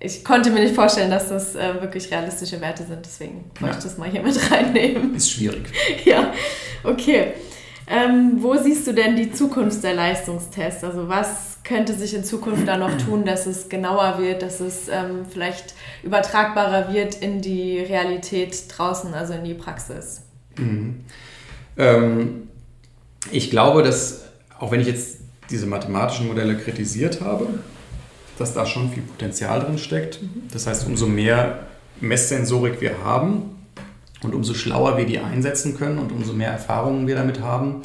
[0.01, 3.79] ich konnte mir nicht vorstellen, dass das äh, wirklich realistische Werte sind, deswegen wollte ja.
[3.79, 5.15] ich das mal hier mit reinnehmen.
[5.15, 5.67] Ist schwierig.
[6.05, 6.33] ja,
[6.85, 7.35] okay.
[7.89, 10.83] Ähm, wo siehst du denn die Zukunft der Leistungstests?
[10.83, 14.89] Also was könnte sich in Zukunft da noch tun, dass es genauer wird, dass es
[14.89, 20.23] ähm, vielleicht übertragbarer wird in die Realität draußen, also in die Praxis?
[20.57, 21.05] Mhm.
[21.77, 22.49] Ähm,
[23.31, 24.25] ich glaube, dass,
[24.59, 25.16] auch wenn ich jetzt
[25.51, 27.47] diese mathematischen Modelle kritisiert habe,
[28.39, 30.21] dass da schon viel Potenzial drin steckt.
[30.53, 31.67] Das heißt, umso mehr
[32.01, 33.57] Messsensorik wir haben
[34.23, 37.83] und umso schlauer wir die einsetzen können und umso mehr Erfahrungen wir damit haben,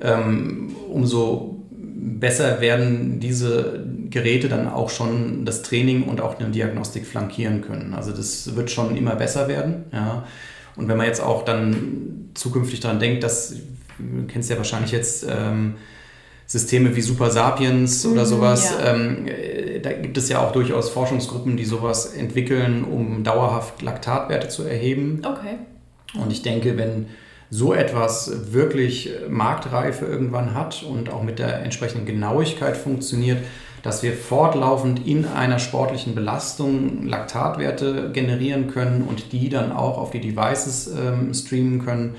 [0.00, 7.06] ähm, umso besser werden diese Geräte dann auch schon das Training und auch eine Diagnostik
[7.06, 7.94] flankieren können.
[7.94, 9.84] Also das wird schon immer besser werden.
[9.92, 10.26] Ja.
[10.76, 13.54] Und wenn man jetzt auch dann zukünftig daran denkt, dass,
[13.98, 15.74] du kennst ja wahrscheinlich jetzt ähm,
[16.52, 18.74] Systeme wie Super Sapiens oder mhm, sowas.
[18.78, 18.92] Ja.
[18.92, 24.48] Ähm, äh, da gibt es ja auch durchaus Forschungsgruppen, die sowas entwickeln, um dauerhaft Laktatwerte
[24.48, 25.22] zu erheben.
[25.24, 25.56] Okay.
[26.22, 27.06] Und ich denke, wenn
[27.48, 33.38] so etwas wirklich Marktreife irgendwann hat und auch mit der entsprechenden Genauigkeit funktioniert,
[33.82, 40.10] dass wir fortlaufend in einer sportlichen Belastung Laktatwerte generieren können und die dann auch auf
[40.10, 42.16] die Devices ähm, streamen können,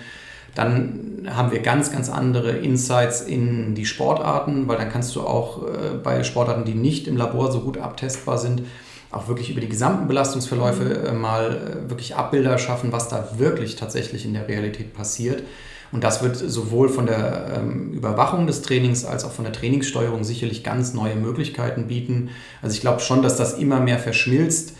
[0.55, 5.63] dann haben wir ganz, ganz andere Insights in die Sportarten, weil dann kannst du auch
[5.63, 8.63] äh, bei Sportarten, die nicht im Labor so gut abtestbar sind,
[9.11, 11.05] auch wirklich über die gesamten Belastungsverläufe mhm.
[11.05, 15.43] äh, mal äh, wirklich Abbilder schaffen, was da wirklich tatsächlich in der Realität passiert.
[15.91, 20.23] Und das wird sowohl von der ähm, Überwachung des Trainings als auch von der Trainingssteuerung
[20.23, 22.31] sicherlich ganz neue Möglichkeiten bieten.
[22.63, 24.75] Also ich glaube schon, dass das immer mehr verschmilzt.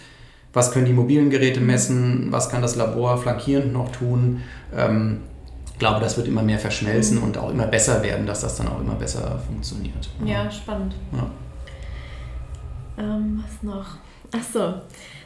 [0.53, 2.28] Was können die mobilen Geräte messen?
[2.32, 4.41] Was kann das Labor flankierend noch tun?
[4.76, 5.19] Ähm,
[5.80, 7.24] glaube, das wird immer mehr verschmelzen mhm.
[7.24, 10.09] und auch immer besser werden, dass das dann auch immer besser funktioniert.
[10.24, 10.95] Ja, spannend.
[11.11, 13.03] Ja.
[13.03, 13.86] Ähm, was noch?
[14.36, 14.74] Ach so.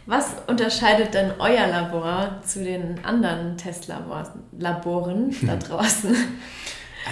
[0.06, 6.16] Was unterscheidet denn euer Labor zu den anderen Testlaboren da draußen?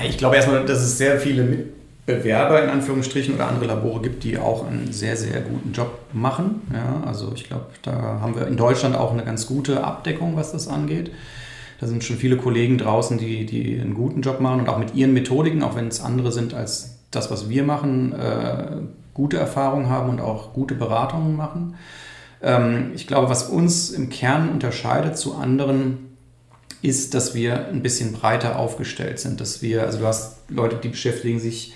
[0.07, 4.38] Ich glaube erstmal, dass es sehr viele Mitbewerber in Anführungsstrichen oder andere Labore gibt, die
[4.38, 6.61] auch einen sehr, sehr guten Job machen.
[6.73, 10.53] Ja, also ich glaube, da haben wir in Deutschland auch eine ganz gute Abdeckung, was
[10.53, 11.11] das angeht.
[11.80, 14.95] Da sind schon viele Kollegen draußen, die, die einen guten Job machen und auch mit
[14.95, 18.78] ihren Methodiken, auch wenn es andere sind als das, was wir machen, äh,
[19.13, 21.76] gute Erfahrungen haben und auch gute Beratungen machen.
[22.41, 26.15] Ähm, ich glaube, was uns im Kern unterscheidet zu anderen,
[26.82, 29.41] ist, dass wir ein bisschen breiter aufgestellt sind.
[29.41, 31.73] Dass wir, also du hast Leute, die beschäftigen sich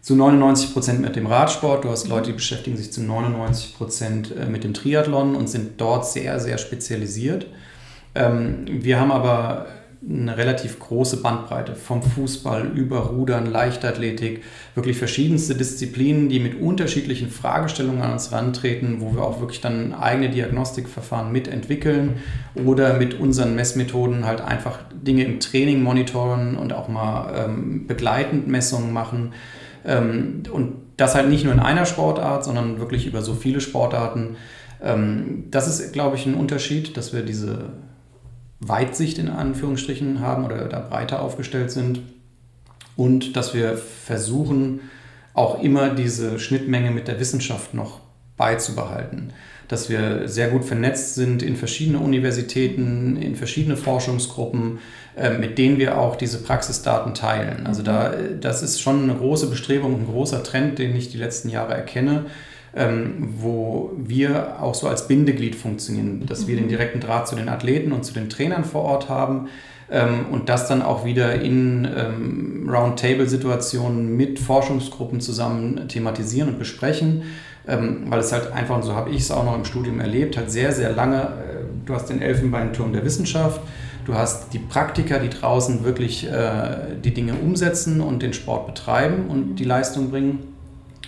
[0.00, 4.34] zu 99 Prozent mit dem Radsport, du hast Leute, die beschäftigen sich zu 99 Prozent
[4.36, 7.46] äh, mit dem Triathlon und sind dort sehr, sehr spezialisiert.
[8.14, 9.66] Ähm, wir haben aber
[10.08, 14.42] eine relativ große Bandbreite vom Fußball über Rudern, Leichtathletik,
[14.74, 19.94] wirklich verschiedenste Disziplinen, die mit unterschiedlichen Fragestellungen an uns rantreten, wo wir auch wirklich dann
[19.94, 22.14] eigene Diagnostikverfahren mitentwickeln
[22.56, 28.48] oder mit unseren Messmethoden halt einfach Dinge im Training monitoren und auch mal ähm, begleitend
[28.48, 29.34] Messungen machen.
[29.84, 34.36] Ähm, und das halt nicht nur in einer Sportart, sondern wirklich über so viele Sportarten.
[34.82, 37.70] Ähm, das ist, glaube ich, ein Unterschied, dass wir diese
[38.64, 42.00] Weitsicht in Anführungsstrichen haben oder da breiter aufgestellt sind
[42.96, 44.80] und dass wir versuchen,
[45.34, 48.00] auch immer diese Schnittmenge mit der Wissenschaft noch
[48.36, 49.32] beizubehalten.
[49.68, 54.78] Dass wir sehr gut vernetzt sind in verschiedene Universitäten, in verschiedene Forschungsgruppen,
[55.16, 57.66] äh, mit denen wir auch diese Praxisdaten teilen.
[57.66, 61.48] Also da, das ist schon eine große Bestrebung, ein großer Trend, den ich die letzten
[61.48, 62.26] Jahre erkenne,
[62.74, 66.70] ähm, wo wir auch so als Bindeglied funktionieren, dass wir den mhm.
[66.70, 69.48] direkten Draht zu den Athleten und zu den Trainern vor Ort haben
[69.90, 77.24] ähm, und das dann auch wieder in ähm, Roundtable-Situationen mit Forschungsgruppen zusammen thematisieren und besprechen,
[77.68, 80.36] ähm, weil es halt einfach, und so habe ich es auch noch im Studium erlebt,
[80.36, 83.60] halt sehr, sehr lange, äh, du hast den Elfenbeinturm der Wissenschaft,
[84.04, 89.28] Du hast die Praktiker, die draußen wirklich äh, die Dinge umsetzen und den Sport betreiben
[89.28, 90.51] und die Leistung bringen.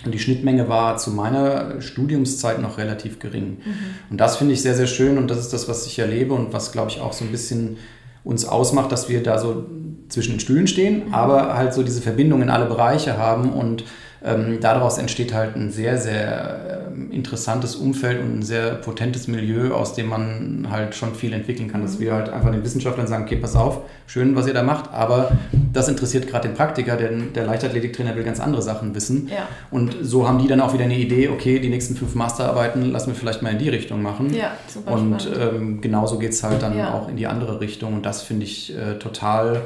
[0.05, 3.57] Und die Schnittmenge war zu meiner Studiumszeit noch relativ gering.
[3.65, 3.75] Mhm.
[4.11, 6.53] Und das finde ich sehr, sehr schön und das ist das, was ich erlebe und
[6.53, 7.77] was, glaube ich, auch so ein bisschen
[8.23, 9.65] uns ausmacht, dass wir da so
[10.09, 11.13] zwischen den Stühlen stehen, mhm.
[11.13, 13.83] aber halt so diese Verbindung in alle Bereiche haben und
[14.25, 19.73] ähm, daraus entsteht halt ein sehr, sehr äh, interessantes Umfeld und ein sehr potentes Milieu,
[19.73, 21.83] aus dem man halt schon viel entwickeln kann.
[21.83, 24.91] Dass wir halt einfach den Wissenschaftlern sagen, okay, pass auf, schön, was ihr da macht,
[24.91, 25.31] aber
[25.73, 29.29] das interessiert gerade den Praktiker, denn der Leichtathletiktrainer will ganz andere Sachen wissen.
[29.29, 29.47] Ja.
[29.69, 33.07] Und so haben die dann auch wieder eine Idee, okay, die nächsten fünf Masterarbeiten lassen
[33.07, 34.33] wir vielleicht mal in die Richtung machen.
[34.33, 36.93] Ja, super Und ähm, genauso geht es halt dann ja.
[36.93, 37.93] auch in die andere Richtung.
[37.93, 39.61] Und das finde ich äh, total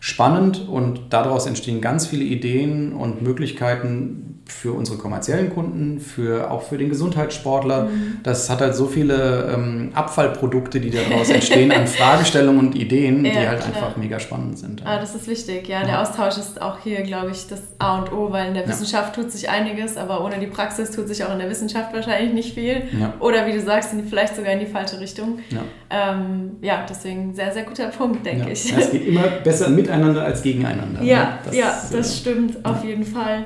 [0.00, 6.62] spannend und daraus entstehen ganz viele Ideen und Möglichkeiten für unsere kommerziellen Kunden, für, auch
[6.62, 7.84] für den Gesundheitssportler.
[7.84, 8.18] Mhm.
[8.22, 13.32] Das hat halt so viele ähm, Abfallprodukte, die daraus entstehen an Fragestellungen und Ideen, ja,
[13.32, 13.74] die halt klar.
[13.74, 14.86] einfach mega spannend sind.
[14.86, 15.68] Ah, das ist wichtig.
[15.68, 18.62] Ja, der Austausch ist auch hier, glaube ich, das A und O, weil in der
[18.62, 18.68] ja.
[18.68, 22.32] Wissenschaft tut sich einiges, aber ohne die Praxis tut sich auch in der Wissenschaft wahrscheinlich
[22.32, 22.82] nicht viel.
[22.98, 23.14] Ja.
[23.18, 25.40] Oder wie du sagst, vielleicht sogar in die falsche Richtung.
[25.50, 28.72] Ja, ähm, ja deswegen sehr, sehr guter Punkt, denke ich.
[28.76, 31.02] es geht immer besser miteinander als gegeneinander.
[31.02, 31.38] Ja, ne?
[31.44, 33.44] das, ja, das äh, stimmt, auf jeden Fall.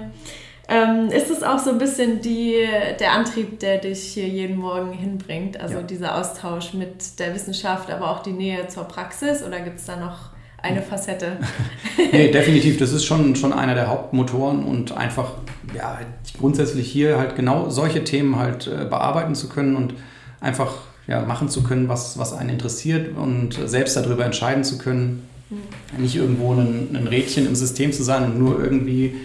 [0.71, 2.55] Ähm, ist es auch so ein bisschen die,
[3.01, 5.59] der Antrieb, der dich hier jeden Morgen hinbringt?
[5.61, 5.83] Also ja.
[5.83, 9.43] dieser Austausch mit der Wissenschaft, aber auch die Nähe zur Praxis?
[9.43, 10.31] Oder gibt es da noch
[10.63, 11.39] eine Facette?
[12.13, 12.79] nee, definitiv.
[12.79, 15.33] Das ist schon, schon einer der Hauptmotoren und einfach
[15.75, 15.99] ja,
[16.39, 19.95] grundsätzlich hier halt genau solche Themen halt äh, bearbeiten zu können und
[20.41, 20.73] einfach
[21.09, 25.29] ja, machen zu können, was, was einen interessiert und selbst darüber entscheiden zu können.
[25.51, 26.03] Mhm.
[26.03, 29.17] Nicht irgendwo ein, ein Rädchen im System zu sein und nur irgendwie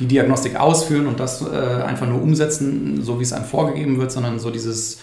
[0.00, 4.10] die Diagnostik ausführen und das äh, einfach nur umsetzen, so wie es einem vorgegeben wird,
[4.10, 4.98] sondern so dieses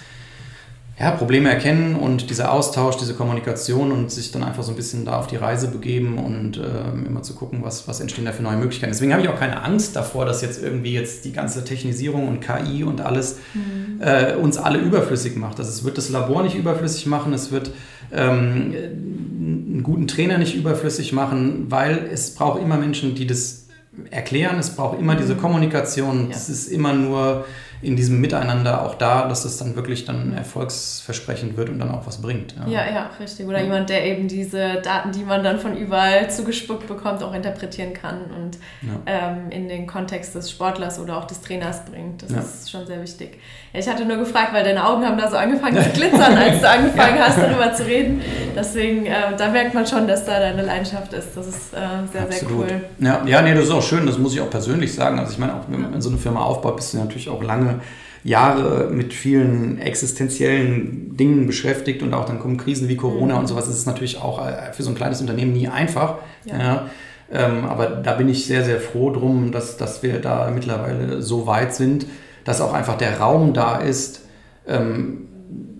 [0.99, 5.05] ja, Probleme erkennen und dieser Austausch, diese Kommunikation und sich dann einfach so ein bisschen
[5.05, 8.41] da auf die Reise begeben und äh, immer zu gucken, was, was entstehen da für
[8.41, 8.91] neue Möglichkeiten.
[8.91, 12.39] Deswegen habe ich auch keine Angst davor, dass jetzt irgendwie jetzt die ganze Technisierung und
[12.39, 14.01] KI und alles mhm.
[14.01, 15.59] äh, uns alle überflüssig macht.
[15.59, 17.69] Also es wird das Labor nicht überflüssig machen, es wird
[18.11, 23.66] ähm, einen guten Trainer nicht überflüssig machen, weil es braucht immer Menschen, die das
[24.11, 25.39] erklären, es braucht immer diese mhm.
[25.39, 27.45] Kommunikation, es ist immer nur
[27.82, 32.07] in diesem Miteinander auch da, dass es dann wirklich dann erfolgsversprechend wird und dann auch
[32.07, 32.55] was bringt.
[32.65, 33.45] Ja, ja, ja richtig.
[33.45, 33.65] Oder ja.
[33.65, 38.21] jemand, der eben diese Daten, die man dann von überall zugespuckt bekommt, auch interpretieren kann
[38.36, 38.99] und ja.
[39.05, 42.23] ähm, in den Kontext des Sportlers oder auch des Trainers bringt.
[42.23, 43.38] Das ist schon sehr wichtig.
[43.73, 46.69] ich hatte nur gefragt, weil deine Augen haben da so angefangen zu glitzern, als du
[46.69, 48.21] angefangen hast, darüber zu reden.
[48.55, 51.38] Deswegen, äh, da merkt man schon, dass da deine Leidenschaft ist.
[51.38, 51.78] Das ist äh,
[52.11, 52.30] sehr, Absolut.
[52.32, 52.82] sehr cool.
[52.99, 54.07] Ja, ja, nee, das ist auch schön.
[54.07, 55.19] Das muss ich auch persönlich sagen.
[55.19, 57.66] Also ich meine, auch wenn man so eine Firma aufbaut, bist du natürlich auch lange
[57.68, 57.82] lange
[58.24, 63.41] Jahre mit vielen existenziellen Dingen beschäftigt und auch dann kommen Krisen wie Corona mhm.
[63.41, 63.68] und sowas.
[63.68, 66.15] Ist natürlich auch äh, für so ein kleines Unternehmen nie einfach.
[66.45, 66.57] Ja.
[66.57, 66.89] ja.
[67.32, 71.45] Ähm, aber da bin ich sehr, sehr froh drum, dass, dass wir da mittlerweile so
[71.45, 72.05] weit sind,
[72.43, 74.22] dass auch einfach der Raum da ist,
[74.68, 75.28] ähm,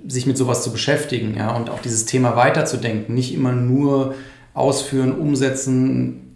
[0.08, 3.14] sich mit sowas zu beschäftigen ja, und auch dieses Thema weiterzudenken.
[3.14, 4.16] Nicht immer nur
[4.54, 6.27] ausführen, umsetzen,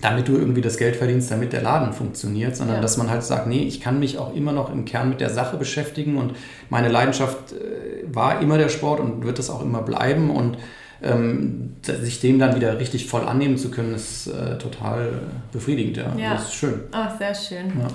[0.00, 2.82] damit du irgendwie das Geld verdienst, damit der Laden funktioniert, sondern ja.
[2.82, 5.30] dass man halt sagt, nee, ich kann mich auch immer noch im Kern mit der
[5.30, 6.34] Sache beschäftigen und
[6.70, 10.56] meine Leidenschaft äh, war immer der Sport und wird es auch immer bleiben und
[11.02, 15.20] ähm, sich dem dann wieder richtig voll annehmen zu können, ist äh, total
[15.52, 15.96] befriedigend.
[15.96, 16.12] Ja.
[16.16, 16.34] ja.
[16.34, 16.80] Das ist schön.
[16.92, 17.68] Ach, sehr schön.
[17.78, 17.88] Ja.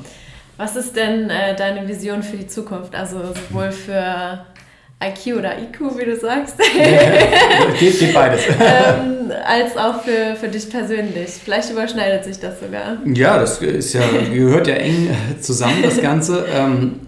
[0.57, 2.95] Was ist denn äh, deine Vision für die Zukunft?
[2.95, 4.45] Also sowohl für
[5.01, 6.57] IQ oder IQ, wie du sagst.
[7.79, 8.41] geht, geht beides.
[8.59, 11.29] ähm, als auch für, für dich persönlich.
[11.43, 12.97] Vielleicht überschneidet sich das sogar.
[13.05, 14.01] Ja, das ist ja,
[14.33, 15.09] gehört ja eng
[15.41, 16.45] zusammen, das Ganze.
[16.53, 17.01] Ähm,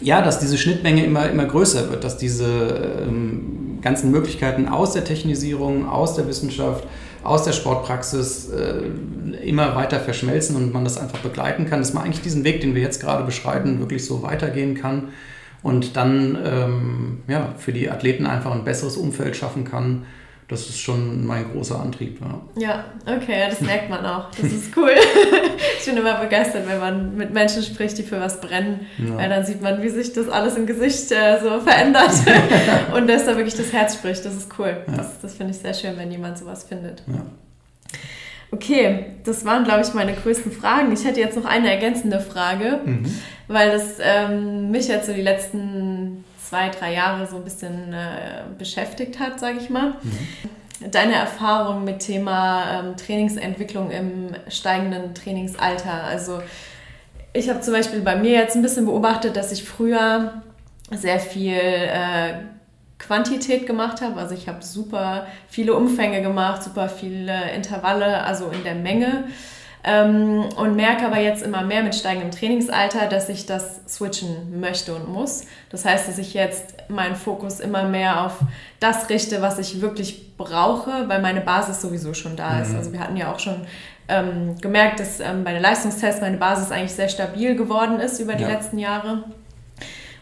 [0.00, 5.04] ja, dass diese Schnittmenge immer, immer größer wird, dass diese ähm, ganzen Möglichkeiten aus der
[5.04, 6.84] Technisierung, aus der Wissenschaft,
[7.24, 12.04] aus der Sportpraxis äh, immer weiter verschmelzen und man das einfach begleiten kann, dass man
[12.04, 15.08] eigentlich diesen Weg, den wir jetzt gerade beschreiten, wirklich so weitergehen kann
[15.62, 20.04] und dann ähm, ja, für die Athleten einfach ein besseres Umfeld schaffen kann.
[20.48, 22.20] Das ist schon mein großer Antrieb.
[22.56, 24.30] Ja, ja okay, das merkt man auch.
[24.30, 24.92] Das ist cool.
[25.78, 29.16] ich bin immer begeistert, wenn man mit Menschen spricht, die für was brennen, ja.
[29.16, 32.12] weil dann sieht man, wie sich das alles im Gesicht äh, so verändert
[32.94, 34.24] und dass da wirklich das Herz spricht.
[34.24, 34.78] Das ist cool.
[34.86, 34.96] Ja.
[34.96, 37.02] Das, das finde ich sehr schön, wenn jemand sowas findet.
[38.50, 40.92] Okay, das waren, glaube ich, meine größten Fragen.
[40.92, 43.04] Ich hätte jetzt noch eine ergänzende Frage, mhm.
[43.46, 48.44] weil das ähm, mich jetzt so die letzten zwei, drei Jahre so ein bisschen äh,
[48.56, 49.94] beschäftigt hat, sage ich mal.
[50.02, 50.90] Mhm.
[50.90, 56.04] Deine Erfahrung mit Thema ähm, Trainingsentwicklung im steigenden Trainingsalter.
[56.04, 56.40] Also
[57.32, 60.42] ich habe zum Beispiel bei mir jetzt ein bisschen beobachtet, dass ich früher
[60.90, 62.34] sehr viel äh,
[62.98, 64.20] Quantität gemacht habe.
[64.20, 69.24] Also ich habe super viele Umfänge gemacht, super viele Intervalle, also in der Menge.
[69.84, 74.94] Ähm, und merke aber jetzt immer mehr mit steigendem Trainingsalter, dass ich das switchen möchte
[74.94, 75.42] und muss.
[75.70, 78.38] Das heißt, dass ich jetzt meinen Fokus immer mehr auf
[78.80, 82.72] das richte, was ich wirklich brauche, weil meine Basis sowieso schon da ist.
[82.72, 82.76] Mhm.
[82.76, 83.66] Also wir hatten ja auch schon
[84.08, 88.34] ähm, gemerkt, dass ähm, bei den Leistungstests meine Basis eigentlich sehr stabil geworden ist über
[88.34, 88.48] die ja.
[88.48, 89.24] letzten Jahre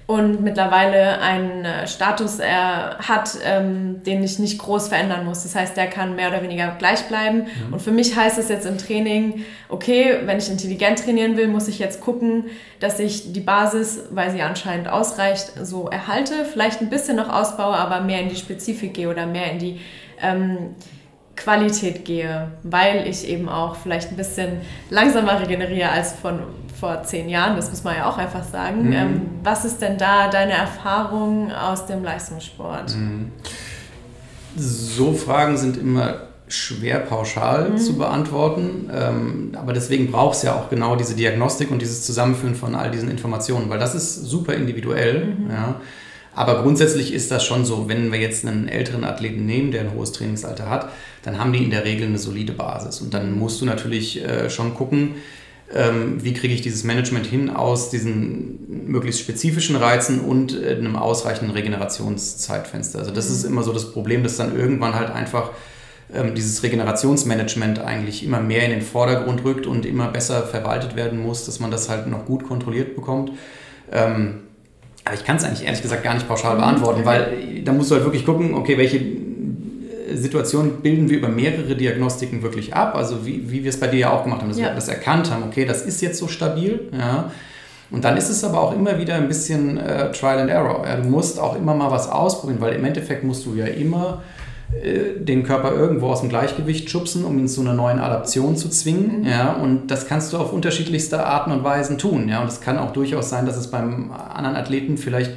[0.07, 5.42] und mittlerweile einen äh, Status er hat, ähm, den ich nicht groß verändern muss.
[5.42, 7.38] Das heißt, der kann mehr oder weniger gleich bleiben.
[7.38, 7.72] Mhm.
[7.72, 11.66] Und für mich heißt es jetzt im Training, okay, wenn ich intelligent trainieren will, muss
[11.66, 12.44] ich jetzt gucken,
[12.78, 17.74] dass ich die Basis, weil sie anscheinend ausreicht, so erhalte, vielleicht ein bisschen noch ausbaue,
[17.74, 19.80] aber mehr in die Spezifik gehe oder mehr in die
[20.22, 20.76] ähm,
[21.37, 24.61] Qualität gehe, weil ich eben auch vielleicht ein bisschen
[24.91, 26.41] langsamer regeneriere als von
[26.78, 28.89] vor zehn Jahren, das muss man ja auch einfach sagen.
[28.89, 28.93] Mhm.
[28.93, 32.95] Ähm, was ist denn da deine Erfahrung aus dem Leistungssport?
[32.95, 33.32] Mhm.
[34.57, 37.78] So Fragen sind immer schwer pauschal mhm.
[37.78, 42.55] zu beantworten, ähm, aber deswegen braucht es ja auch genau diese Diagnostik und dieses Zusammenführen
[42.55, 45.34] von all diesen Informationen, weil das ist super individuell.
[45.34, 45.51] Mhm.
[45.51, 45.80] Ja.
[46.37, 49.95] Aber grundsätzlich ist das schon so, wenn wir jetzt einen älteren Athleten nehmen, der ein
[49.95, 50.91] hohes Trainingsalter hat,
[51.22, 53.01] dann haben die in der Regel eine solide Basis.
[53.01, 55.14] Und dann musst du natürlich äh, schon gucken,
[55.74, 60.97] ähm, wie kriege ich dieses Management hin aus diesen möglichst spezifischen Reizen und äh, einem
[60.97, 62.99] ausreichenden Regenerationszeitfenster.
[62.99, 65.53] Also das ist immer so das Problem, dass dann irgendwann halt einfach
[66.12, 71.18] ähm, dieses Regenerationsmanagement eigentlich immer mehr in den Vordergrund rückt und immer besser verwaltet werden
[71.18, 73.32] muss, dass man das halt noch gut kontrolliert bekommt.
[73.91, 74.43] Ähm,
[75.07, 77.94] aber ich kann es eigentlich ehrlich gesagt gar nicht pauschal beantworten, weil da musst du
[77.94, 79.00] halt wirklich gucken, okay, welche
[80.12, 82.96] Situation bilden wir über mehrere Diagnostiken wirklich ab.
[82.96, 84.66] Also wie, wie wir es bei dir ja auch gemacht haben, dass ja.
[84.66, 86.88] wir das erkannt haben, okay, das ist jetzt so stabil.
[86.92, 87.30] Ja.
[87.92, 90.84] Und dann ist es aber auch immer wieder ein bisschen äh, Trial and Error.
[90.84, 90.96] Ja.
[90.96, 94.45] Du musst auch immer mal was ausprobieren, weil im Endeffekt musst du ja immer äh,
[94.72, 99.20] den Körper irgendwo aus dem Gleichgewicht schubsen, um ihn zu einer neuen Adaption zu zwingen.
[99.20, 99.26] Mhm.
[99.26, 102.28] Ja, und das kannst du auf unterschiedlichste Arten und Weisen tun.
[102.28, 105.32] Ja, und es kann auch durchaus sein, dass es beim anderen Athleten vielleicht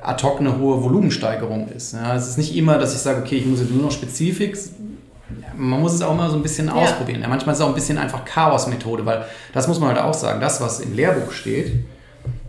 [0.00, 1.94] ad hoc eine hohe Volumensteigerung ist.
[1.94, 4.58] Ja, es ist nicht immer, dass ich sage, okay, ich muss jetzt nur noch Spezifik.
[5.56, 6.74] Man muss es auch immer so ein bisschen ja.
[6.74, 7.22] ausprobieren.
[7.22, 10.14] Ja, manchmal ist es auch ein bisschen einfach Chaos-Methode, weil das muss man halt auch
[10.14, 11.84] sagen, das, was im Lehrbuch steht,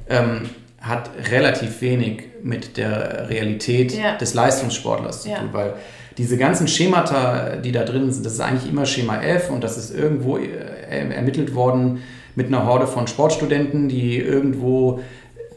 [0.10, 0.50] ähm,
[0.86, 4.18] hat relativ wenig mit der Realität ja.
[4.18, 5.74] des Leistungssportlers zu tun, weil
[6.18, 9.78] diese ganzen Schemata, die da drin sind, das ist eigentlich immer Schema F und das
[9.78, 10.46] ist irgendwo äh,
[10.90, 12.02] ermittelt worden
[12.36, 15.00] mit einer Horde von Sportstudenten, die irgendwo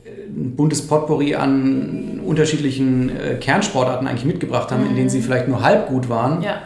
[0.05, 4.91] ein buntes Potpourri an unterschiedlichen äh, Kernsportarten eigentlich mitgebracht haben, mhm.
[4.91, 5.23] in denen sie mhm.
[5.25, 6.43] vielleicht nur halb gut waren.
[6.43, 6.63] Ja.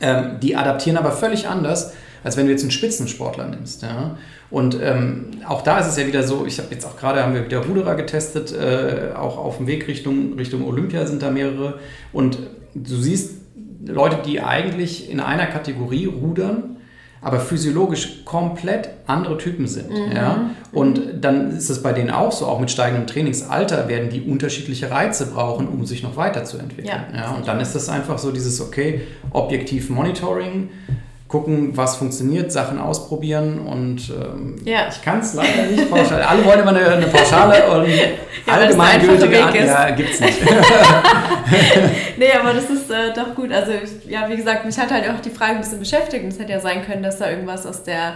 [0.00, 1.92] Ähm, die adaptieren aber völlig anders,
[2.24, 3.82] als wenn du jetzt einen Spitzensportler nimmst.
[3.82, 4.16] Ja?
[4.50, 7.34] Und ähm, auch da ist es ja wieder so, ich habe jetzt auch gerade, haben
[7.34, 11.78] wir wieder Ruderer getestet, äh, auch auf dem Weg Richtung, Richtung Olympia sind da mehrere.
[12.12, 12.38] Und
[12.74, 13.34] du siehst
[13.84, 16.76] Leute, die eigentlich in einer Kategorie rudern,
[17.20, 19.90] aber physiologisch komplett andere Typen sind.
[19.90, 20.12] Mhm.
[20.14, 20.50] Ja?
[20.72, 24.90] Und dann ist es bei denen auch so, auch mit steigendem Trainingsalter werden die unterschiedliche
[24.90, 26.86] Reize brauchen, um sich noch weiterzuentwickeln.
[26.86, 27.30] Ja, ja?
[27.32, 30.68] Und dann ist das einfach so dieses, okay, objektiv Monitoring,
[31.28, 34.88] gucken, was funktioniert, Sachen ausprobieren und ähm, ja.
[34.88, 36.22] ich kann es leider nicht pauschal.
[36.22, 38.04] Alle wollen immer eine, eine pauschale und ja,
[38.46, 39.66] allgemeingültige Antwort.
[39.66, 40.38] Ja, gibt es nicht.
[42.16, 43.52] nee, aber das ist äh, doch gut.
[43.52, 43.72] Also
[44.08, 46.24] ja, wie gesagt, mich hat halt auch die Frage ein bisschen beschäftigt.
[46.26, 48.14] Es hätte ja sein können, dass da irgendwas aus der,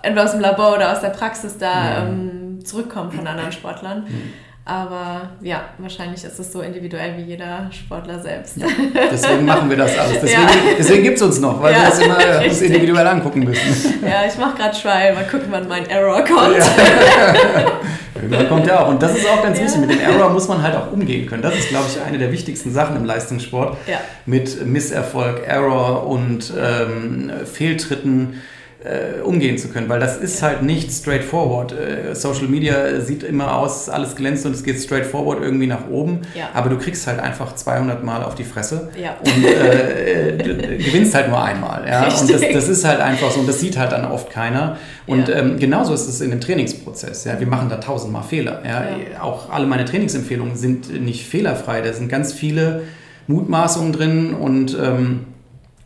[0.00, 2.02] entweder aus dem Labor oder aus der Praxis da ja.
[2.06, 4.04] ähm, zurückkommt von anderen Sportlern.
[4.08, 4.32] Mhm.
[4.66, 8.56] Aber ja, wahrscheinlich ist es so individuell wie jeder Sportler selbst.
[8.56, 8.66] Ja,
[9.12, 10.20] deswegen machen wir das alles.
[10.22, 10.48] Deswegen, ja.
[10.78, 13.94] deswegen gibt es uns noch, weil ja, wir das immer uns individuell angucken müssen.
[14.04, 15.14] Ja, ich mache gerade Trial.
[15.14, 16.56] Mal gucken, wann mein Error kommt.
[16.56, 16.64] Ja.
[18.14, 18.88] Irgendwann kommt der auch.
[18.88, 19.80] Und das ist auch ganz wichtig.
[19.80, 21.42] Mit dem Error muss man halt auch umgehen können.
[21.42, 23.76] Das ist, glaube ich, eine der wichtigsten Sachen im Leistungssport.
[24.24, 28.40] Mit Misserfolg, Error und ähm, Fehltritten
[28.84, 31.72] äh, umgehen zu können, weil das ist halt nicht straightforward.
[31.72, 36.20] Äh, Social Media sieht immer aus, alles glänzt und es geht straightforward irgendwie nach oben,
[36.34, 36.50] ja.
[36.52, 39.16] aber du kriegst halt einfach 200 Mal auf die Fresse ja.
[39.24, 40.36] und äh,
[40.76, 41.88] gewinnst halt nur einmal.
[41.88, 42.04] Ja?
[42.04, 44.76] Und das, das, ist halt einfach so und das sieht halt dann oft keiner.
[45.06, 45.36] Und ja.
[45.36, 47.24] ähm, genauso ist es in dem Trainingsprozess.
[47.24, 47.40] Ja?
[47.40, 48.62] Wir machen da tausendmal Fehler.
[48.66, 49.22] Ja?
[49.22, 51.80] Auch alle meine Trainingsempfehlungen sind nicht fehlerfrei.
[51.80, 52.82] Da sind ganz viele
[53.28, 55.26] Mutmaßungen drin und ähm,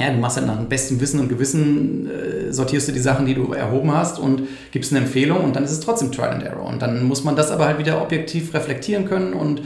[0.00, 3.26] ja, du machst halt nach dem besten Wissen und Gewissen, äh, sortierst du die Sachen,
[3.26, 6.44] die du erhoben hast und gibst eine Empfehlung und dann ist es trotzdem Trial and
[6.44, 6.66] Error.
[6.66, 9.62] Und dann muss man das aber halt wieder objektiv reflektieren können und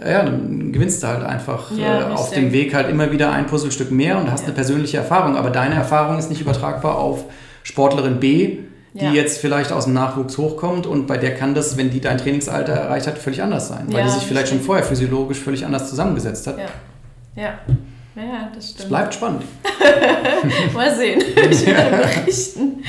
[0.00, 3.30] äh, ja, dann gewinnst du halt einfach ja, äh, auf dem Weg halt immer wieder
[3.30, 4.46] ein Puzzlestück mehr und hast ja.
[4.46, 5.36] eine persönliche Erfahrung.
[5.36, 7.24] Aber deine Erfahrung ist nicht übertragbar auf
[7.62, 8.58] Sportlerin B,
[8.94, 9.12] die ja.
[9.12, 12.72] jetzt vielleicht aus dem Nachwuchs hochkommt und bei der kann das, wenn die dein Trainingsalter
[12.72, 16.46] erreicht hat, völlig anders sein, weil die sich vielleicht schon vorher physiologisch völlig anders zusammengesetzt
[16.48, 16.58] hat.
[17.36, 17.58] Ja.
[18.22, 18.50] Ja.
[18.54, 18.80] Das stimmt.
[18.80, 19.42] Es bleibt spannend.
[20.74, 21.22] Mal sehen.
[21.50, 22.82] Ich werde berichten.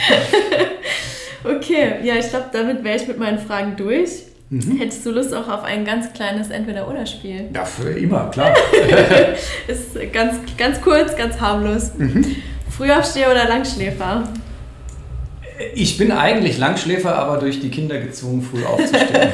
[1.44, 4.10] okay, ja, ich glaube, damit wäre ich mit meinen Fragen durch.
[4.50, 4.78] Mhm.
[4.78, 7.50] Hättest du Lust auch auf ein ganz kleines Entweder-Oder-Spiel?
[7.54, 8.56] Ja, für immer, klar.
[9.68, 11.92] Ist ganz, ganz kurz, ganz harmlos.
[11.98, 12.36] Mhm.
[12.76, 14.24] Frühaufsteher oder Langschläfer?
[15.76, 19.30] Ich bin eigentlich Langschläfer, aber durch die Kinder gezwungen, früh aufzustehen.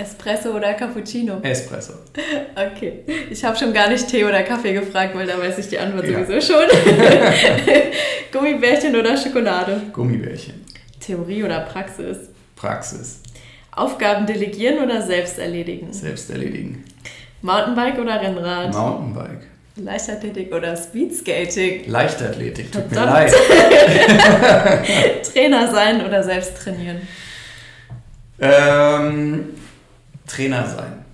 [0.00, 1.40] Espresso oder Cappuccino?
[1.42, 1.92] Espresso.
[2.54, 3.04] Okay.
[3.30, 6.06] Ich habe schon gar nicht Tee oder Kaffee gefragt, weil da weiß ich die Antwort
[6.06, 6.24] ja.
[6.24, 6.66] sowieso schon.
[8.32, 9.80] Gummibärchen oder Schokolade?
[9.92, 10.64] Gummibärchen.
[11.00, 12.16] Theorie oder Praxis?
[12.56, 13.20] Praxis.
[13.72, 15.92] Aufgaben delegieren oder selbst erledigen?
[15.92, 16.84] Selbst erledigen.
[17.42, 18.72] Mountainbike oder Rennrad?
[18.72, 19.46] Mountainbike.
[19.76, 21.88] Leichtathletik oder Speedskating?
[21.88, 23.30] Leichtathletik, tut Verdammt.
[23.30, 23.54] mir
[24.74, 25.32] leid.
[25.32, 27.00] Trainer sein oder selbst trainieren?
[28.40, 29.48] Ähm,
[30.30, 31.04] Trainer sein.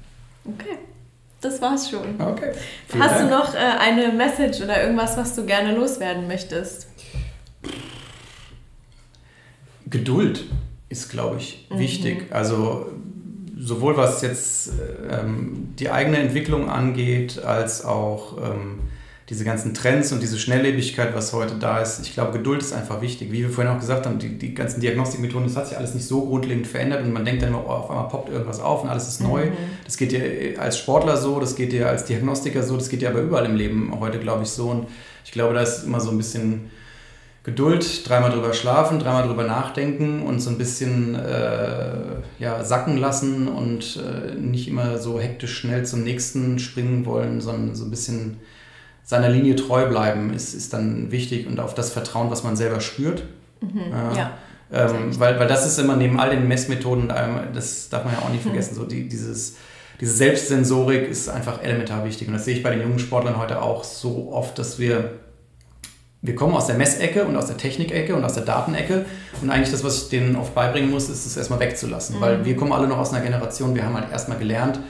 [0.44, 0.78] Okay,
[1.40, 2.20] das war's schon.
[2.20, 2.52] Okay.
[2.98, 3.30] Hast Dank.
[3.30, 6.88] du noch äh, eine Message oder irgendwas, was du gerne loswerden möchtest?
[9.88, 10.44] Geduld
[10.88, 11.78] ist, glaube ich, mhm.
[11.78, 12.26] wichtig.
[12.30, 12.92] Also
[13.58, 14.72] sowohl was jetzt
[15.10, 18.80] ähm, die eigene Entwicklung angeht, als auch ähm,
[19.28, 22.00] diese ganzen Trends und diese Schnelllebigkeit, was heute da ist.
[22.06, 23.32] Ich glaube, Geduld ist einfach wichtig.
[23.32, 26.06] Wie wir vorhin auch gesagt haben, die, die ganzen Diagnostikmethoden, das hat sich alles nicht
[26.06, 28.88] so grundlegend verändert und man denkt dann immer, oh, auf einmal poppt irgendwas auf und
[28.88, 29.46] alles ist neu.
[29.46, 29.54] Mhm.
[29.84, 33.10] Das geht dir als Sportler so, das geht dir als Diagnostiker so, das geht dir
[33.10, 34.68] aber überall im Leben heute, glaube ich, so.
[34.68, 34.86] Und
[35.24, 36.70] ich glaube, da ist immer so ein bisschen
[37.42, 43.48] Geduld, dreimal drüber schlafen, dreimal drüber nachdenken und so ein bisschen äh, ja, sacken lassen
[43.48, 48.38] und äh, nicht immer so hektisch schnell zum nächsten springen wollen, sondern so ein bisschen
[49.06, 52.80] seiner Linie treu bleiben, ist, ist dann wichtig und auf das Vertrauen, was man selber
[52.80, 53.22] spürt.
[53.60, 54.32] Mhm, äh, ja.
[54.72, 57.08] Ähm, weil, weil das ist immer neben all den Messmethoden,
[57.54, 58.50] das darf man ja auch nicht mhm.
[58.50, 59.56] vergessen, so die, dieses,
[60.00, 62.26] diese Selbstsensorik ist einfach elementar wichtig.
[62.26, 65.12] Und das sehe ich bei den jungen Sportlern heute auch so oft, dass wir
[66.22, 69.04] wir kommen aus der Messecke und aus der Technikecke und aus der Datenecke.
[69.40, 72.16] Und eigentlich das, was ich denen oft beibringen muss, ist es erstmal wegzulassen.
[72.16, 72.20] Mhm.
[72.20, 74.80] Weil wir kommen alle noch aus einer Generation, wir haben halt erstmal gelernt,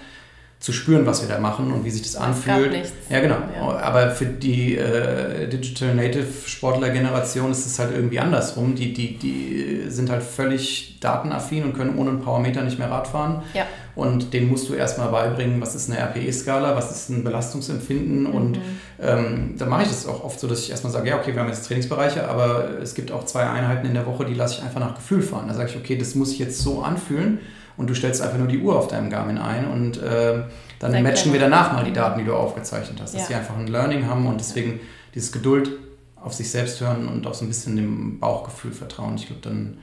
[0.59, 2.73] zu spüren, was wir da machen und wie sich das anfühlt.
[2.73, 2.93] Nichts.
[3.11, 3.37] Ja, genau.
[3.55, 3.79] Ja.
[3.79, 8.75] Aber für die äh, Digital Native Sportler-Generation ist es halt irgendwie andersrum.
[8.75, 13.07] Die, die, die sind halt völlig datenaffin und können ohne einen Powermeter nicht mehr Rad
[13.07, 13.43] fahren.
[13.53, 13.67] Ja.
[13.95, 18.23] Und denen musst du erstmal beibringen, was ist eine RPE-Skala, was ist ein Belastungsempfinden.
[18.23, 18.27] Mhm.
[18.27, 18.59] Und
[19.01, 21.43] ähm, da mache ich das auch oft so, dass ich erstmal sage, ja, okay, wir
[21.43, 24.63] haben jetzt Trainingsbereiche, aber es gibt auch zwei Einheiten in der Woche, die lasse ich
[24.65, 25.49] einfach nach Gefühl fahren.
[25.49, 27.41] Da sage ich, okay, das muss ich jetzt so anfühlen
[27.77, 30.43] und du stellst einfach nur die Uhr auf deinem Garmin ein und äh,
[30.79, 33.27] dann Sehr matchen wir danach mal die Daten, die du aufgezeichnet hast, dass ja.
[33.29, 34.81] sie einfach ein Learning haben und deswegen
[35.15, 35.71] dieses Geduld
[36.17, 39.15] auf sich selbst hören und auch so ein bisschen dem Bauchgefühl vertrauen.
[39.17, 39.79] Ich glaube, dann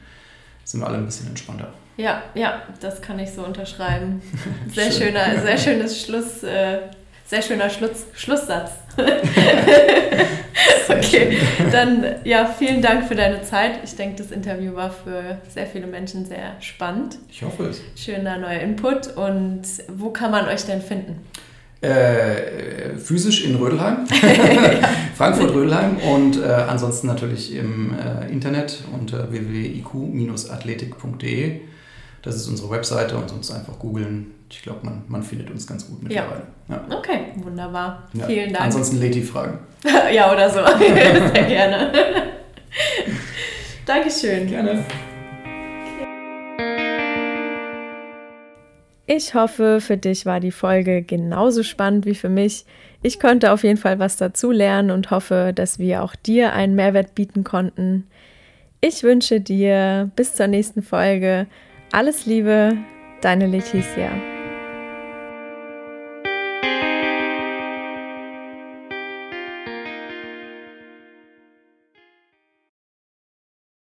[0.64, 1.74] sind wir alle ein bisschen entspannter.
[1.98, 4.22] Ja, ja, das kann ich so unterschreiben.
[4.74, 5.08] Sehr Schön.
[5.08, 6.80] schöner, sehr schönes Schluss, äh,
[7.34, 8.70] sehr schöner Schluss, Schlusssatz.
[10.88, 11.40] okay,
[11.72, 13.80] dann ja, vielen Dank für deine Zeit.
[13.84, 17.18] Ich denke, das Interview war für sehr viele Menschen sehr spannend.
[17.32, 17.82] Ich hoffe es.
[17.96, 19.18] Schöner neuer Input.
[19.18, 21.22] Und wo kann man euch denn finden?
[21.82, 24.06] Äh, physisch in Rödelheim,
[25.16, 31.62] Frankfurt-Rödelheim und äh, ansonsten natürlich im äh, Internet unter www.iq-athletik.de.
[32.22, 34.36] Das ist unsere Webseite und sonst einfach googeln.
[34.54, 36.44] Ich glaube, man, man findet uns ganz gut mittlerweile.
[36.70, 36.86] Ja.
[36.88, 36.98] ja.
[36.98, 38.04] Okay, wunderbar.
[38.14, 38.28] Ja.
[38.28, 38.66] Vielen Dank.
[38.66, 39.58] Ansonsten Leti-Fragen.
[40.14, 40.60] ja, oder so.
[40.78, 41.92] Sehr gerne.
[43.86, 44.48] Dankeschön.
[44.48, 44.86] Gerne.
[49.08, 52.66] Ich hoffe, für dich war die Folge genauso spannend wie für mich.
[53.02, 56.76] Ich konnte auf jeden Fall was dazu lernen und hoffe, dass wir auch dir einen
[56.76, 58.08] Mehrwert bieten konnten.
[58.82, 61.48] Ich wünsche dir bis zur nächsten Folge
[61.92, 62.78] alles Liebe,
[63.22, 64.33] deine Leticia.